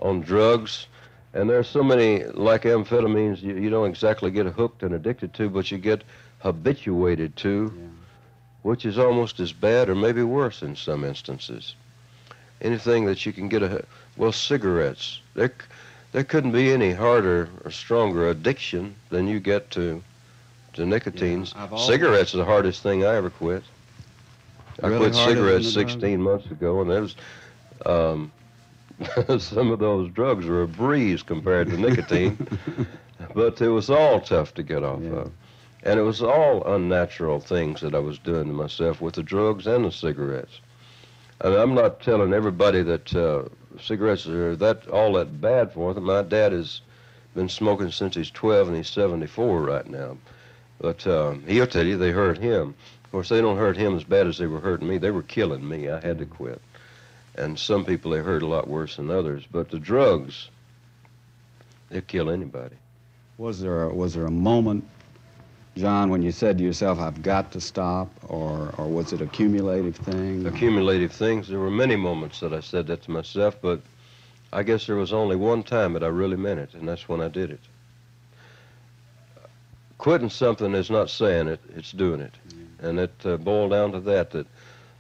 on 0.00 0.20
drugs. 0.20 0.86
And 1.32 1.48
there's 1.50 1.68
so 1.68 1.82
many 1.82 2.24
like 2.24 2.62
amphetamines 2.62 3.42
you, 3.42 3.56
you 3.56 3.70
don't 3.70 3.88
exactly 3.88 4.30
get 4.30 4.46
hooked 4.46 4.82
and 4.82 4.94
addicted 4.94 5.32
to, 5.34 5.48
but 5.48 5.70
you 5.70 5.78
get 5.78 6.04
habituated 6.40 7.34
to, 7.36 7.72
Yeah. 7.74 7.82
which 8.62 8.84
is 8.84 8.98
almost 8.98 9.40
as 9.40 9.52
bad 9.52 9.88
or 9.88 9.94
maybe 9.94 10.22
worse 10.22 10.62
in 10.62 10.76
some 10.76 11.04
instances. 11.04 11.74
Anything 12.60 13.06
that 13.06 13.24
you 13.26 13.32
can 13.32 13.48
get 13.48 13.62
a 13.62 13.84
well, 14.16 14.30
cigarettes. 14.30 15.20
There, 15.34 15.52
there 16.12 16.22
couldn't 16.24 16.52
be 16.52 16.70
any 16.72 16.92
harder 16.92 17.48
or 17.64 17.70
stronger 17.70 18.28
addiction 18.28 18.94
than 19.10 19.26
you 19.26 19.40
get 19.40 19.70
to 19.72 20.02
to 20.74 20.84
nicotines. 20.84 21.54
I've 21.56 21.72
always- 21.72 21.86
Cigarettes 21.86 22.34
are 22.34 22.38
the 22.38 22.44
hardest 22.44 22.82
thing 22.82 23.04
I 23.04 23.14
ever 23.16 23.30
quit. 23.30 23.62
I 24.82 24.88
Really 24.88 25.10
quit 25.10 25.14
cigarettes 25.14 25.72
the 25.74 25.82
drug? 25.84 25.90
16 25.90 26.20
months 26.22 26.50
ago, 26.50 26.80
and 26.80 26.90
there 26.90 27.00
was 27.00 27.14
um, 27.86 28.32
some 29.38 29.70
of 29.70 29.78
those 29.78 30.10
drugs 30.12 30.46
were 30.46 30.62
a 30.62 30.68
breeze 30.68 31.22
compared 31.22 31.68
to 31.70 31.76
nicotine, 31.76 32.46
but 33.34 33.60
it 33.60 33.68
was 33.68 33.90
all 33.90 34.20
tough 34.20 34.54
to 34.54 34.62
get 34.62 34.84
off 34.84 35.00
Yeah. 35.02 35.10
of. 35.20 35.32
And 35.82 36.00
it 36.00 36.02
was 36.02 36.22
all 36.22 36.64
unnatural 36.64 37.40
things 37.40 37.82
that 37.82 37.94
I 37.94 37.98
was 37.98 38.18
doing 38.18 38.46
to 38.46 38.52
myself 38.54 39.02
with 39.02 39.14
the 39.16 39.22
drugs 39.22 39.66
and 39.66 39.84
the 39.84 39.92
cigarettes. 39.92 40.60
And 41.42 41.52
I'm 41.54 41.74
not 41.74 42.00
telling 42.00 42.32
everybody 42.32 42.82
that 42.82 43.14
uh, 43.14 43.42
cigarettes 43.78 44.26
are 44.26 44.56
that 44.56 44.88
all 44.88 45.12
that 45.14 45.40
bad 45.42 45.72
for 45.72 45.92
them. 45.92 46.04
My 46.04 46.22
dad 46.22 46.52
has 46.52 46.80
been 47.34 47.50
smoking 47.50 47.90
since 47.90 48.14
he's 48.14 48.30
12 48.30 48.68
and 48.68 48.76
he's 48.78 48.88
74 48.88 49.60
right 49.60 49.86
now. 49.86 50.16
But 50.80 51.06
um, 51.06 51.42
he'll 51.46 51.66
tell 51.66 51.84
you 51.86 51.98
they 51.98 52.12
hurt 52.12 52.38
him. 52.38 52.74
Of 53.04 53.10
course, 53.10 53.28
they 53.28 53.42
don't 53.42 53.58
hurt 53.58 53.76
him 53.76 53.94
as 53.94 54.04
bad 54.04 54.26
as 54.26 54.38
they 54.38 54.46
were 54.46 54.60
hurting 54.60 54.88
me. 54.88 54.96
They 54.96 55.10
were 55.10 55.22
killing 55.22 55.68
me. 55.68 55.90
I 55.90 56.00
had 56.00 56.18
to 56.18 56.24
quit. 56.26 56.62
And 57.36 57.58
some 57.58 57.84
people 57.84 58.12
they 58.12 58.18
hurt 58.20 58.42
a 58.42 58.46
lot 58.46 58.68
worse 58.68 58.96
than 58.96 59.10
others. 59.10 59.44
But 59.50 59.70
the 59.70 59.78
drugs, 59.78 60.50
they 61.90 62.00
kill 62.00 62.30
anybody. 62.30 62.76
was 63.38 63.60
there 63.60 63.82
a, 63.84 63.94
was 63.94 64.14
there 64.14 64.26
a 64.26 64.30
moment, 64.30 64.84
John, 65.76 66.10
when 66.10 66.22
you 66.22 66.30
said 66.30 66.58
to 66.58 66.64
yourself, 66.64 67.00
"I've 67.00 67.22
got 67.22 67.50
to 67.52 67.60
stop," 67.60 68.08
or 68.28 68.72
or 68.78 68.86
was 68.86 69.12
it 69.12 69.20
a 69.20 69.26
cumulative 69.26 69.96
thing? 69.96 70.46
accumulative 70.46 71.10
things. 71.10 71.48
There 71.48 71.58
were 71.58 71.70
many 71.70 71.96
moments 71.96 72.38
that 72.40 72.52
I 72.52 72.60
said 72.60 72.86
that 72.86 73.02
to 73.02 73.10
myself, 73.10 73.56
but 73.60 73.80
I 74.52 74.62
guess 74.62 74.86
there 74.86 74.94
was 74.96 75.12
only 75.12 75.34
one 75.34 75.64
time 75.64 75.94
that 75.94 76.04
I 76.04 76.08
really 76.08 76.36
meant 76.36 76.60
it, 76.60 76.74
and 76.74 76.86
that's 76.86 77.08
when 77.08 77.20
I 77.20 77.28
did 77.28 77.50
it. 77.50 77.60
Quitting 79.98 80.30
something 80.30 80.74
is 80.74 80.90
not 80.90 81.10
saying 81.10 81.48
it, 81.48 81.60
it's 81.74 81.90
doing 81.90 82.20
it. 82.20 82.34
And 82.80 83.00
it 83.00 83.14
uh, 83.24 83.36
boiled 83.38 83.70
down 83.70 83.92
to 83.92 84.00
that, 84.00 84.30
that 84.32 84.46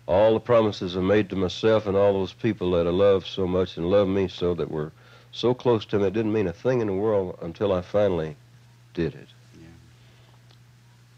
all 0.06 0.34
the 0.34 0.40
promises 0.40 0.96
I 0.96 1.00
made 1.00 1.30
to 1.30 1.36
myself 1.36 1.86
and 1.86 1.96
all 1.96 2.12
those 2.12 2.32
people 2.32 2.70
that 2.72 2.86
I 2.86 2.90
loved 2.90 3.26
so 3.26 3.46
much 3.46 3.76
and 3.76 3.90
loved 3.90 4.10
me 4.10 4.28
so 4.28 4.54
that 4.54 4.70
were 4.70 4.92
so 5.32 5.54
close 5.54 5.84
to 5.86 5.98
me, 5.98 6.06
it 6.06 6.12
didn't 6.12 6.32
mean 6.32 6.46
a 6.46 6.52
thing 6.52 6.80
in 6.80 6.86
the 6.86 6.92
world 6.92 7.38
until 7.42 7.72
I 7.72 7.80
finally 7.80 8.36
did 8.92 9.14
it. 9.14 9.28
Yeah. 9.60 9.66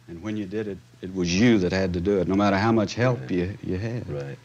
And 0.08 0.22
when 0.22 0.36
you 0.36 0.46
did 0.46 0.68
it, 0.68 0.78
it 1.02 1.14
was 1.14 1.38
you 1.38 1.58
that 1.58 1.72
had 1.72 1.92
to 1.94 2.00
do 2.00 2.18
it, 2.20 2.28
no 2.28 2.34
matter 2.34 2.56
how 2.56 2.72
much 2.72 2.94
help 2.94 3.20
Right. 3.22 3.30
you, 3.30 3.58
you 3.62 3.76
had. 3.76 4.08
Right. 4.08 4.38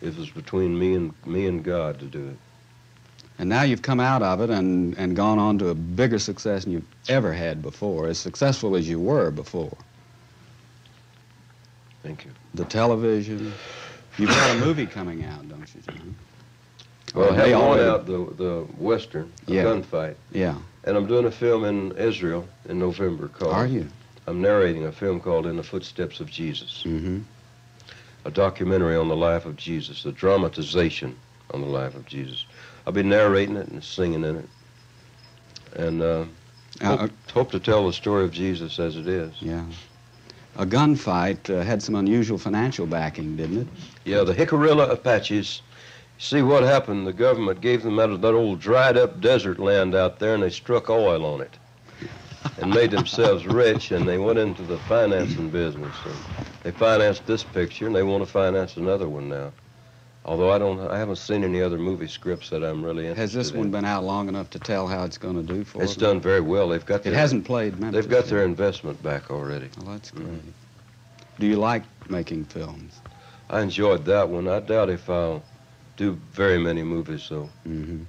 It 0.00 0.16
was 0.16 0.30
between 0.30 0.78
me 0.78 0.94
and 0.94 1.12
me 1.26 1.46
and 1.46 1.62
God 1.62 1.98
to 1.98 2.06
do 2.06 2.28
it. 2.28 2.36
And 3.40 3.48
now 3.48 3.62
you've 3.62 3.82
come 3.82 4.00
out 4.00 4.22
of 4.22 4.40
it 4.40 4.50
and, 4.50 4.96
and 4.96 5.14
gone 5.14 5.38
on 5.38 5.58
to 5.58 5.68
a 5.68 5.74
bigger 5.74 6.18
success 6.18 6.64
than 6.64 6.72
you've 6.72 6.86
ever 7.08 7.32
had 7.32 7.62
before, 7.62 8.08
as 8.08 8.18
successful 8.18 8.74
as 8.76 8.88
you 8.88 8.98
were 8.98 9.30
before. 9.30 9.76
Thank 12.02 12.24
you. 12.24 12.30
The 12.54 12.64
television. 12.64 13.52
You've 14.18 14.34
got 14.34 14.50
a 14.50 14.54
movie 14.54 14.86
coming 14.86 15.24
out, 15.24 15.48
don't 15.48 15.60
you, 15.74 15.80
John? 15.82 16.14
Well, 17.14 17.32
they 17.34 17.50
have 17.52 17.62
one 17.62 17.80
out, 17.80 18.06
the, 18.06 18.18
the 18.36 18.66
Western, 18.76 19.32
a 19.46 19.52
Yeah. 19.52 19.64
gunfight. 19.64 20.16
Yeah. 20.32 20.56
And 20.84 20.96
I'm 20.96 21.06
doing 21.06 21.24
a 21.24 21.30
film 21.30 21.64
in 21.64 21.92
Israel 21.96 22.46
in 22.68 22.78
November 22.78 23.28
called. 23.28 23.54
Are 23.54 23.66
you? 23.66 23.88
I'm 24.26 24.40
narrating 24.42 24.84
a 24.84 24.92
film 24.92 25.20
called 25.20 25.46
In 25.46 25.56
the 25.56 25.62
Footsteps 25.62 26.20
of 26.20 26.30
Jesus, 26.30 26.82
Mm-hmm. 26.84 27.20
a 28.26 28.30
documentary 28.30 28.96
on 28.96 29.08
the 29.08 29.16
life 29.16 29.46
of 29.46 29.56
Jesus, 29.56 30.04
a 30.04 30.12
dramatization 30.12 31.16
on 31.54 31.62
the 31.62 31.66
life 31.66 31.94
of 31.94 32.04
Jesus. 32.04 32.44
I'll 32.86 32.92
be 32.92 33.02
narrating 33.02 33.56
it 33.56 33.68
and 33.68 33.82
singing 33.82 34.24
in 34.24 34.36
it. 34.36 34.48
And 35.76 36.02
uh, 36.02 36.24
Uh, 36.80 36.96
hope, 36.96 37.10
hope 37.32 37.50
to 37.52 37.60
tell 37.60 37.86
the 37.86 37.92
story 37.92 38.24
of 38.24 38.32
Jesus 38.32 38.78
as 38.78 38.96
it 38.96 39.06
is. 39.06 39.32
yeah. 39.40 39.64
A 40.58 40.66
gunfight 40.66 41.48
uh, 41.50 41.62
had 41.62 41.80
some 41.80 41.94
unusual 41.94 42.36
financial 42.36 42.84
backing, 42.84 43.36
didn't 43.36 43.58
it? 43.58 43.68
Yeah, 44.04 44.24
the 44.24 44.34
Jicarilla 44.34 44.90
Apaches. 44.90 45.62
See 46.18 46.42
what 46.42 46.64
happened? 46.64 47.06
The 47.06 47.12
government 47.12 47.60
gave 47.60 47.84
them 47.84 48.00
out 48.00 48.10
of 48.10 48.20
that 48.22 48.34
old 48.34 48.58
dried 48.58 48.96
up 48.96 49.20
desert 49.20 49.60
land 49.60 49.94
out 49.94 50.18
there 50.18 50.34
and 50.34 50.42
they 50.42 50.50
struck 50.50 50.90
oil 50.90 51.24
on 51.24 51.42
it 51.42 51.56
and 52.60 52.74
made 52.74 52.90
themselves 52.90 53.46
rich 53.46 53.92
and 53.92 54.08
they 54.08 54.18
went 54.18 54.40
into 54.40 54.64
the 54.64 54.78
financing 54.78 55.48
business. 55.48 55.94
And 56.04 56.16
they 56.64 56.72
financed 56.72 57.24
this 57.24 57.44
picture 57.44 57.86
and 57.86 57.94
they 57.94 58.02
want 58.02 58.24
to 58.24 58.30
finance 58.30 58.76
another 58.76 59.08
one 59.08 59.28
now. 59.28 59.52
Although 60.28 60.52
I 60.52 60.58
don't, 60.58 60.78
I 60.90 60.98
haven't 60.98 61.16
seen 61.16 61.42
any 61.42 61.62
other 61.62 61.78
movie 61.78 62.06
scripts 62.06 62.50
that 62.50 62.62
I'm 62.62 62.84
really 62.84 63.06
interested 63.06 63.22
Has 63.22 63.32
this 63.32 63.50
in. 63.50 63.60
one 63.60 63.70
been 63.70 63.86
out 63.86 64.04
long 64.04 64.28
enough 64.28 64.50
to 64.50 64.58
tell 64.58 64.86
how 64.86 65.04
it's 65.04 65.16
going 65.16 65.36
to 65.36 65.42
do 65.54 65.64
for 65.64 65.82
It's 65.82 65.96
done 65.96 66.20
very 66.20 66.42
well. 66.42 66.68
They've 66.68 66.84
got 66.84 67.06
It 67.06 67.14
hasn't 67.14 67.46
played 67.46 67.80
Memphis. 67.80 68.04
They've 68.04 68.10
got 68.10 68.26
their 68.26 68.44
investment 68.44 69.02
back 69.02 69.30
already. 69.30 69.70
Well, 69.80 69.92
that's 69.92 70.10
great. 70.10 70.28
Mhm. 70.28 70.52
Do 71.38 71.46
you 71.46 71.56
like 71.56 71.82
making 72.10 72.44
films? 72.44 73.00
I 73.48 73.62
enjoyed 73.62 74.04
that 74.04 74.28
one. 74.28 74.48
I 74.48 74.60
doubt 74.60 74.90
if 74.90 75.08
I'll 75.08 75.42
do 75.96 76.20
very 76.32 76.58
many 76.58 76.82
movies 76.82 77.26
though. 77.30 77.48
Mm-hmm. 77.66 78.02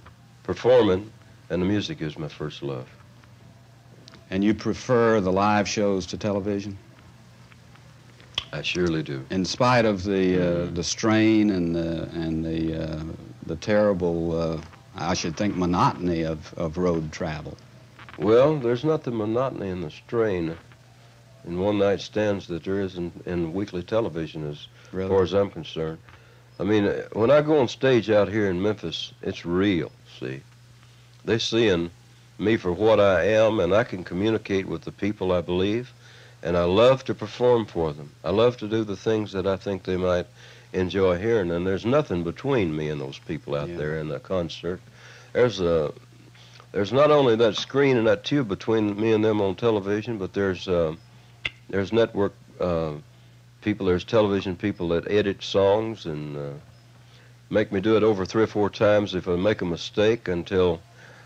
Performing 0.44 1.10
and 1.50 1.62
the 1.62 1.66
music 1.66 2.02
is 2.02 2.20
my 2.20 2.28
first 2.28 2.62
love. 2.62 2.90
And 4.30 4.44
you 4.44 4.54
prefer 4.54 5.22
the 5.22 5.32
live 5.32 5.70
shows 5.70 6.06
to 6.08 6.18
television? 6.18 6.78
I 8.52 8.62
surely 8.62 9.04
do. 9.04 9.26
In 9.30 9.46
spite 9.46 9.86
of 9.86 10.04
the 10.04 10.38
uh, 10.38 10.42
Mhm. 10.68 10.76
the 10.76 10.84
strain 10.84 11.50
and 11.52 11.76
the 11.76 12.10
and 12.14 12.44
the 12.44 12.84
uh, 12.84 13.04
the 13.46 13.56
terrible, 13.56 14.40
uh, 14.40 14.62
I 14.96 15.14
should 15.14 15.36
think, 15.38 15.56
monotony 15.56 16.24
of, 16.24 16.54
of 16.56 16.78
road 16.78 17.12
travel. 17.12 17.58
Well, 18.18 18.58
there's 18.58 18.84
not 18.84 19.04
the 19.04 19.12
monotony 19.12 19.70
and 19.70 19.84
the 19.84 19.90
strain 19.92 20.56
in 21.48 21.60
one 21.60 21.78
night 21.78 22.02
stands 22.02 22.48
that 22.48 22.64
there 22.64 22.80
is 22.82 22.96
in, 22.98 23.12
in 23.26 23.54
weekly 23.54 23.82
television 23.82 24.50
as 24.50 24.68
Really? 24.92 25.10
far 25.10 25.24
as 25.24 25.34
I'm 25.34 25.50
concerned. 25.50 25.98
I 26.60 26.64
mean, 26.64 26.86
uh, 26.86 27.04
when 27.14 27.32
I 27.32 27.42
go 27.42 27.58
on 27.60 27.68
stage 27.70 28.10
out 28.10 28.28
here 28.30 28.50
in 28.50 28.62
Memphis, 28.62 29.14
it's 29.22 29.46
real, 29.46 29.92
see. 30.20 30.42
They 31.26 31.40
seeing 31.40 31.90
me 32.38 32.58
for 32.58 32.72
what 32.74 33.00
I 33.00 33.24
am, 33.26 33.60
and 33.60 33.74
I 33.74 33.84
can 33.84 34.04
communicate 34.04 34.68
with 34.68 34.82
the 34.84 34.92
people 34.92 35.32
I 35.32 35.42
believe, 35.42 35.92
and 36.44 36.58
I 36.58 36.64
love 36.64 37.04
to 37.06 37.14
perform 37.14 37.66
for 37.66 37.92
them. 37.94 38.12
I 38.24 38.32
love 38.32 38.58
to 38.58 38.68
do 38.68 38.84
the 38.84 38.96
things 38.96 39.32
that 39.34 39.46
I 39.48 39.58
think 39.58 39.84
they 39.84 39.98
might 39.98 40.28
enjoy 40.74 41.18
hearing, 41.18 41.52
and 41.52 41.66
there's 41.66 41.86
nothing 41.86 42.24
between 42.24 42.76
me 42.76 42.90
and 42.90 43.02
those 43.02 43.20
people 43.20 43.56
out 43.56 43.70
Yeah. 43.70 43.78
there 43.78 44.00
in 44.00 44.08
the 44.08 44.20
concert. 44.20 44.80
There's 45.34 45.60
a 45.60 45.92
there's 46.72 46.94
not 46.94 47.10
only 47.10 47.36
that 47.38 47.56
screen 47.56 47.98
and 47.98 48.06
that 48.06 48.24
tube 48.24 48.48
between 48.48 49.00
me 49.00 49.12
and 49.14 49.26
them 49.26 49.42
on 49.42 49.56
television, 49.56 50.18
but 50.20 50.34
there's 50.34 50.68
uh, 50.68 50.96
there's 51.70 51.92
network 51.92 52.34
uh, 52.60 52.94
people, 53.62 53.86
there's 53.88 54.04
television 54.04 54.56
people 54.56 54.90
that 54.90 55.10
edit 55.10 55.42
songs 55.42 56.06
and 56.06 56.38
uh, 56.38 56.52
make 57.50 57.72
me 57.72 57.82
do 57.82 57.98
it 57.98 58.04
over 58.04 58.26
three 58.26 58.44
or 58.44 58.48
four 58.48 58.70
times 58.70 59.16
if 59.16 59.28
I 59.28 59.36
make 59.36 59.62
a 59.62 59.66
mistake 59.66 60.28
until 60.28 60.80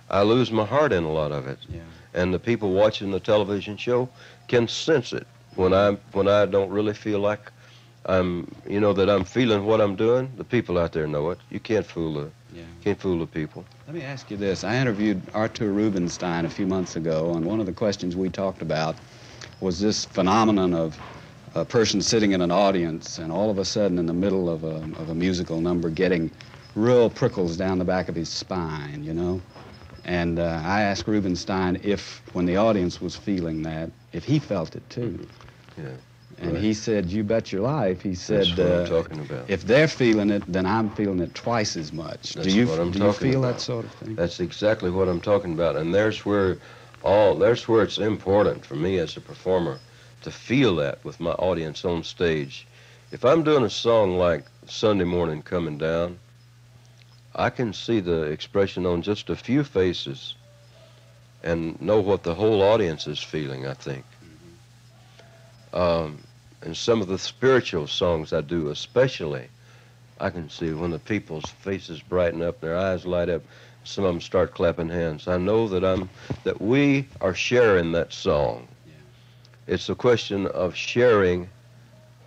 I 0.10 0.24
lose 0.24 0.51
my 0.51 0.65
heart 0.65 0.93
in 0.93 1.03
a 1.03 1.12
lot 1.12 1.32
of 1.34 1.48
it. 1.48 1.60
Yeah. 1.70 1.82
And 2.13 2.34
the 2.34 2.39
people 2.39 2.72
watching 2.72 3.12
the 3.12 3.20
television 3.20 3.75
show 3.77 4.08
can 4.54 4.68
sense 4.68 5.14
it 5.14 5.26
when 5.56 5.74
I 5.74 5.98
when 6.18 6.28
I 6.28 6.46
don't 6.46 6.70
really 6.78 6.94
feel 6.94 7.20
like 7.20 7.52
I'm 8.06 8.30
you 8.74 8.80
know 8.80 8.94
that 8.94 9.10
I'm 9.10 9.26
feeling 9.38 9.66
what 9.66 9.80
I'm 9.82 9.96
doing. 9.96 10.26
The 10.38 10.44
people 10.56 10.78
out 10.78 10.92
there 10.92 11.08
know 11.08 11.32
it. 11.32 11.40
You 11.50 11.60
can't 11.60 11.86
fool 11.94 12.14
the 12.20 12.28
Yeah. 12.56 12.62
can't 12.84 13.00
fool 13.00 13.20
the 13.26 13.32
people. 13.40 13.66
Let 13.88 13.96
me 13.96 14.04
ask 14.14 14.30
you 14.32 14.38
this. 14.38 14.64
I 14.64 14.74
interviewed 14.84 15.20
Artur 15.34 15.72
Rubinstein 15.80 16.46
a 16.46 16.50
few 16.50 16.68
months 16.68 16.96
ago, 16.96 17.18
and 17.36 17.46
one 17.46 17.60
of 17.62 17.66
the 17.66 17.78
questions 17.84 18.16
we 18.16 18.30
talked 18.30 18.62
about 18.62 18.96
was 19.60 19.80
this 19.80 20.06
phenomenon 20.06 20.74
of 20.86 21.00
a 21.56 21.66
person 21.66 22.02
sitting 22.02 22.32
in 22.34 22.42
an 22.42 22.52
audience 22.52 23.20
and 23.20 23.32
all 23.32 23.50
of 23.50 23.58
a 23.58 23.66
sudden 23.66 23.98
in 23.98 24.06
the 24.06 24.20
middle 24.26 24.50
of 24.56 24.64
a, 24.64 24.78
of 25.02 25.10
a 25.10 25.16
musical 25.16 25.60
number 25.62 25.90
getting 25.90 26.30
real 26.76 27.10
prickles 27.10 27.58
down 27.58 27.78
the 27.80 27.86
back 27.96 28.10
of 28.10 28.16
his 28.16 28.30
spine, 28.30 29.04
you 29.04 29.14
know? 29.14 29.42
And 30.06 30.40
uh, 30.40 30.62
I 30.78 30.82
asked 30.90 31.08
Rubinstein 31.08 31.80
if, 31.84 32.22
when 32.34 32.46
the 32.46 32.58
audience 32.58 33.02
was 33.02 33.16
feeling 33.16 33.64
that, 33.64 33.90
if 34.13 34.24
he 34.24 34.39
felt 34.39 34.75
it 34.75 34.89
too. 34.89 35.27
Yeah. 35.77 35.86
And 36.39 36.53
Right. 36.53 36.62
he 36.62 36.74
said, 36.74 37.12
"You 37.12 37.24
bet 37.24 37.51
your 37.51 37.62
life." 37.62 38.01
He 38.01 38.15
said, 38.15 38.46
That's 38.46 38.58
what 38.58 38.67
I'm 38.67 38.84
uh, 38.84 38.86
talking 38.86 39.20
about. 39.20 39.50
"If 39.50 39.65
they're 39.65 39.88
feeling 39.88 40.29
it, 40.32 40.43
then 40.51 40.65
I'm 40.65 40.89
feeling 40.91 41.20
it 41.20 41.34
twice 41.36 41.77
as 41.77 41.93
much." 41.93 42.34
That's 42.34 42.48
do 42.48 42.58
you 42.60 42.65
what 42.65 42.79
I'm 42.79 42.91
do 42.91 43.00
you 43.00 43.12
feel 43.13 43.39
about. 43.39 43.55
that 43.55 43.62
sort 43.62 43.86
of 43.86 43.91
thing? 43.91 44.15
That's 44.15 44.39
exactly 44.39 44.89
what 44.89 45.08
I'm 45.08 45.22
talking 45.22 45.53
about, 45.53 45.75
and 45.75 45.93
there's 45.93 46.25
where 46.25 46.58
all 47.03 47.36
there's 47.36 47.67
where 47.67 47.84
it's 47.84 47.98
important 47.98 48.65
for 48.65 48.75
me 48.75 48.98
as 48.98 49.15
a 49.15 49.22
performer 49.22 49.79
to 50.24 50.32
feel 50.32 50.75
that 50.77 51.03
with 51.03 51.20
my 51.20 51.32
audience 51.34 51.86
on 51.86 52.03
stage. 52.03 52.65
If 53.12 53.24
I'm 53.24 53.43
doing 53.43 53.63
a 53.63 53.70
song 53.70 54.17
like 54.17 54.46
Sunday 54.65 55.03
Morning 55.05 55.43
Coming 55.43 55.77
Down, 55.77 56.17
I 57.36 57.50
can 57.51 57.74
see 57.74 58.00
the 58.00 58.24
expression 58.24 58.86
on 58.86 59.01
just 59.03 59.29
a 59.29 59.36
few 59.36 59.63
faces 59.63 60.34
and 61.44 61.80
know 61.82 62.00
what 62.00 62.24
the 62.24 62.34
whole 62.34 62.62
audience 62.62 63.08
is 63.08 63.20
feeling, 63.20 63.68
I 63.68 63.74
think. 63.74 64.06
Um, 65.74 66.20
and 66.62 66.76
some 66.76 67.02
of 67.02 67.08
the 67.08 67.18
spiritual 67.18 67.88
songs 67.88 68.32
I 68.32 68.42
do, 68.42 68.70
especially, 68.70 69.48
I 70.20 70.30
can 70.30 70.50
see 70.50 70.72
when 70.72 70.92
the 70.92 71.00
people's 71.00 71.50
faces 71.50 72.02
brighten 72.02 72.42
up, 72.42 72.62
their 72.62 72.78
eyes 72.78 73.06
light 73.06 73.30
up, 73.30 73.42
some 73.84 74.06
of 74.06 74.14
them 74.14 74.22
start 74.22 74.54
clapping 74.54 74.90
hands. 74.90 75.28
I 75.28 75.38
know 75.38 75.68
that 75.68 75.84
I'm 75.84 76.10
that 76.46 76.62
we 76.62 77.08
are 77.20 77.34
sharing 77.34 77.92
that 77.92 78.14
song. 78.14 78.68
It's 79.68 79.90
a 79.90 79.96
question 79.96 80.48
of 80.48 80.76
sharing 80.76 81.50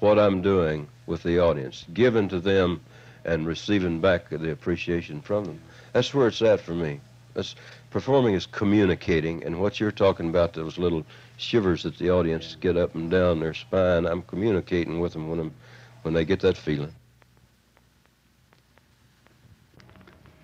what 0.00 0.18
I'm 0.18 0.42
doing 0.42 0.88
with 1.06 1.22
the 1.22 1.38
audience, 1.38 1.84
giving 1.94 2.28
to 2.28 2.40
them 2.40 2.80
and 3.24 3.46
receiving 3.46 4.00
back 4.00 4.28
the 4.28 4.50
appreciation 4.50 5.20
from 5.20 5.44
them. 5.44 5.60
That's 5.92 6.12
where 6.12 6.28
it's 6.28 6.42
at 6.42 6.60
for 6.60 6.74
me. 6.74 7.00
That's 7.34 7.54
performing 7.96 8.34
is 8.34 8.44
communicating, 8.44 9.42
and 9.42 9.58
what 9.58 9.80
you're 9.80 9.90
talking 9.90 10.28
about, 10.28 10.52
those 10.52 10.76
little 10.76 11.02
shivers 11.38 11.82
that 11.82 11.96
the 11.96 12.10
audience 12.10 12.54
get 12.60 12.76
up 12.76 12.94
and 12.94 13.10
down 13.10 13.40
their 13.40 13.54
spine, 13.54 14.04
I'm 14.04 14.20
communicating 14.20 15.00
with 15.00 15.14
them 15.14 15.30
when 15.30 15.40
I'm 15.40 15.54
when 16.02 16.12
they 16.12 16.26
get 16.26 16.40
that 16.40 16.58
feeling. 16.58 16.92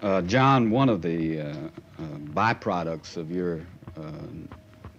Uh, 0.00 0.22
John, 0.22 0.70
one 0.70 0.88
of 0.88 1.02
the 1.02 1.40
uh, 1.40 1.44
uh, 1.44 2.02
byproducts 2.32 3.18
of 3.18 3.30
your 3.30 3.60
uh, 3.98 4.12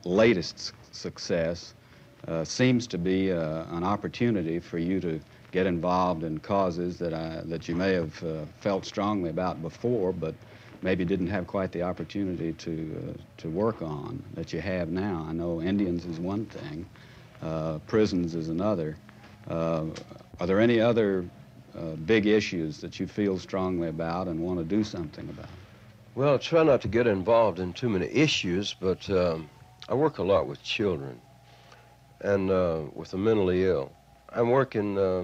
latest 0.03 0.73
success 0.91 1.73
uh, 2.27 2.43
seems 2.43 2.85
to 2.85 2.99
be 2.99 3.31
uh, 3.31 3.63
an 3.75 3.83
opportunity 3.83 4.59
for 4.59 4.77
you 4.77 4.99
to 4.99 5.19
get 5.49 5.65
involved 5.65 6.23
in 6.23 6.37
causes 6.37 6.99
that 6.99 7.15
I, 7.15 7.41
that 7.45 7.67
you 7.67 7.73
may 7.73 7.93
have 7.93 8.13
felt 8.59 8.85
strongly 8.85 9.31
about 9.31 9.59
before, 9.63 10.13
but 10.13 10.35
maybe 10.83 11.05
didn't 11.05 11.27
have 11.27 11.47
quite 11.47 11.71
the 11.71 11.81
opportunity 11.81 12.53
to 12.53 13.15
uh, 13.17 13.21
to 13.37 13.49
work 13.49 13.81
on 13.81 14.21
that 14.33 14.53
you 14.53 14.61
have 14.61 14.89
now. 14.89 15.25
I 15.27 15.33
know 15.33 15.61
Indians 15.61 16.05
is 16.05 16.19
one 16.19 16.45
thing, 16.45 16.85
uh, 17.41 17.79
prisons 17.87 18.35
is 18.35 18.49
another. 18.49 18.97
Uh, 19.49 19.85
are 20.39 20.47
there 20.47 20.59
any 20.59 20.79
other 20.79 21.25
uh, 21.77 21.95
big 22.05 22.25
issues 22.27 22.79
that 22.81 22.99
you 22.99 23.07
feel 23.07 23.39
strongly 23.39 23.87
about 23.87 24.27
and 24.27 24.39
want 24.39 24.59
to 24.59 24.65
do 24.65 24.83
something 24.83 25.27
about? 25.29 25.49
Well, 26.15 26.35
I 26.35 26.37
try 26.37 26.63
not 26.63 26.81
to 26.81 26.87
get 26.87 27.07
involved 27.07 27.59
in 27.59 27.73
too 27.73 27.89
many 27.89 28.05
issues, 28.05 28.75
but 28.79 29.09
um, 29.09 29.49
I 29.89 29.95
work 29.95 30.19
a 30.19 30.23
lot 30.23 30.47
with 30.47 30.61
children 30.61 31.19
and 32.21 32.51
uh, 32.51 32.81
with 32.93 33.11
the 33.11 33.17
mentally 33.17 33.65
ill. 33.65 33.91
I'm 34.29 34.49
working 34.49 34.97
uh, 34.97 35.23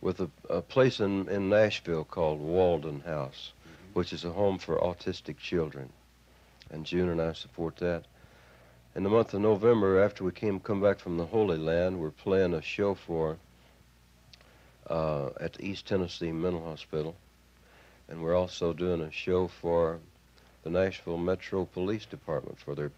with 0.00 0.20
a, 0.20 0.30
a 0.48 0.62
place 0.62 1.00
in, 1.00 1.28
in 1.28 1.48
Nashville 1.48 2.04
called 2.04 2.40
Walden 2.40 3.00
House, 3.00 3.52
which 3.92 4.12
is 4.12 4.24
a 4.24 4.30
home 4.30 4.58
for 4.58 4.78
autistic 4.78 5.36
children. 5.38 5.90
And 6.70 6.86
June 6.86 7.08
and 7.08 7.20
I 7.20 7.32
support 7.32 7.76
that. 7.76 8.04
In 8.94 9.02
the 9.02 9.10
month 9.10 9.34
of 9.34 9.40
November, 9.40 10.02
after 10.02 10.24
we 10.24 10.32
came 10.32 10.58
come 10.60 10.80
back 10.80 10.98
from 10.98 11.16
the 11.16 11.26
Holy 11.26 11.58
Land, 11.58 12.00
we're 12.00 12.10
playing 12.10 12.54
a 12.54 12.62
show 12.62 12.94
for 12.94 13.36
uh, 14.88 15.30
at 15.40 15.54
the 15.54 15.64
East 15.64 15.86
Tennessee 15.86 16.32
Mental 16.32 16.64
Hospital, 16.64 17.14
and 18.08 18.20
we're 18.20 18.36
also 18.36 18.72
doing 18.72 19.00
a 19.00 19.12
show 19.12 19.46
for 19.46 20.00
the 20.64 20.70
Nashville 20.70 21.18
Metro 21.18 21.64
Police 21.64 22.04
Department 22.04 22.58
for 22.58 22.74
their 22.74 22.90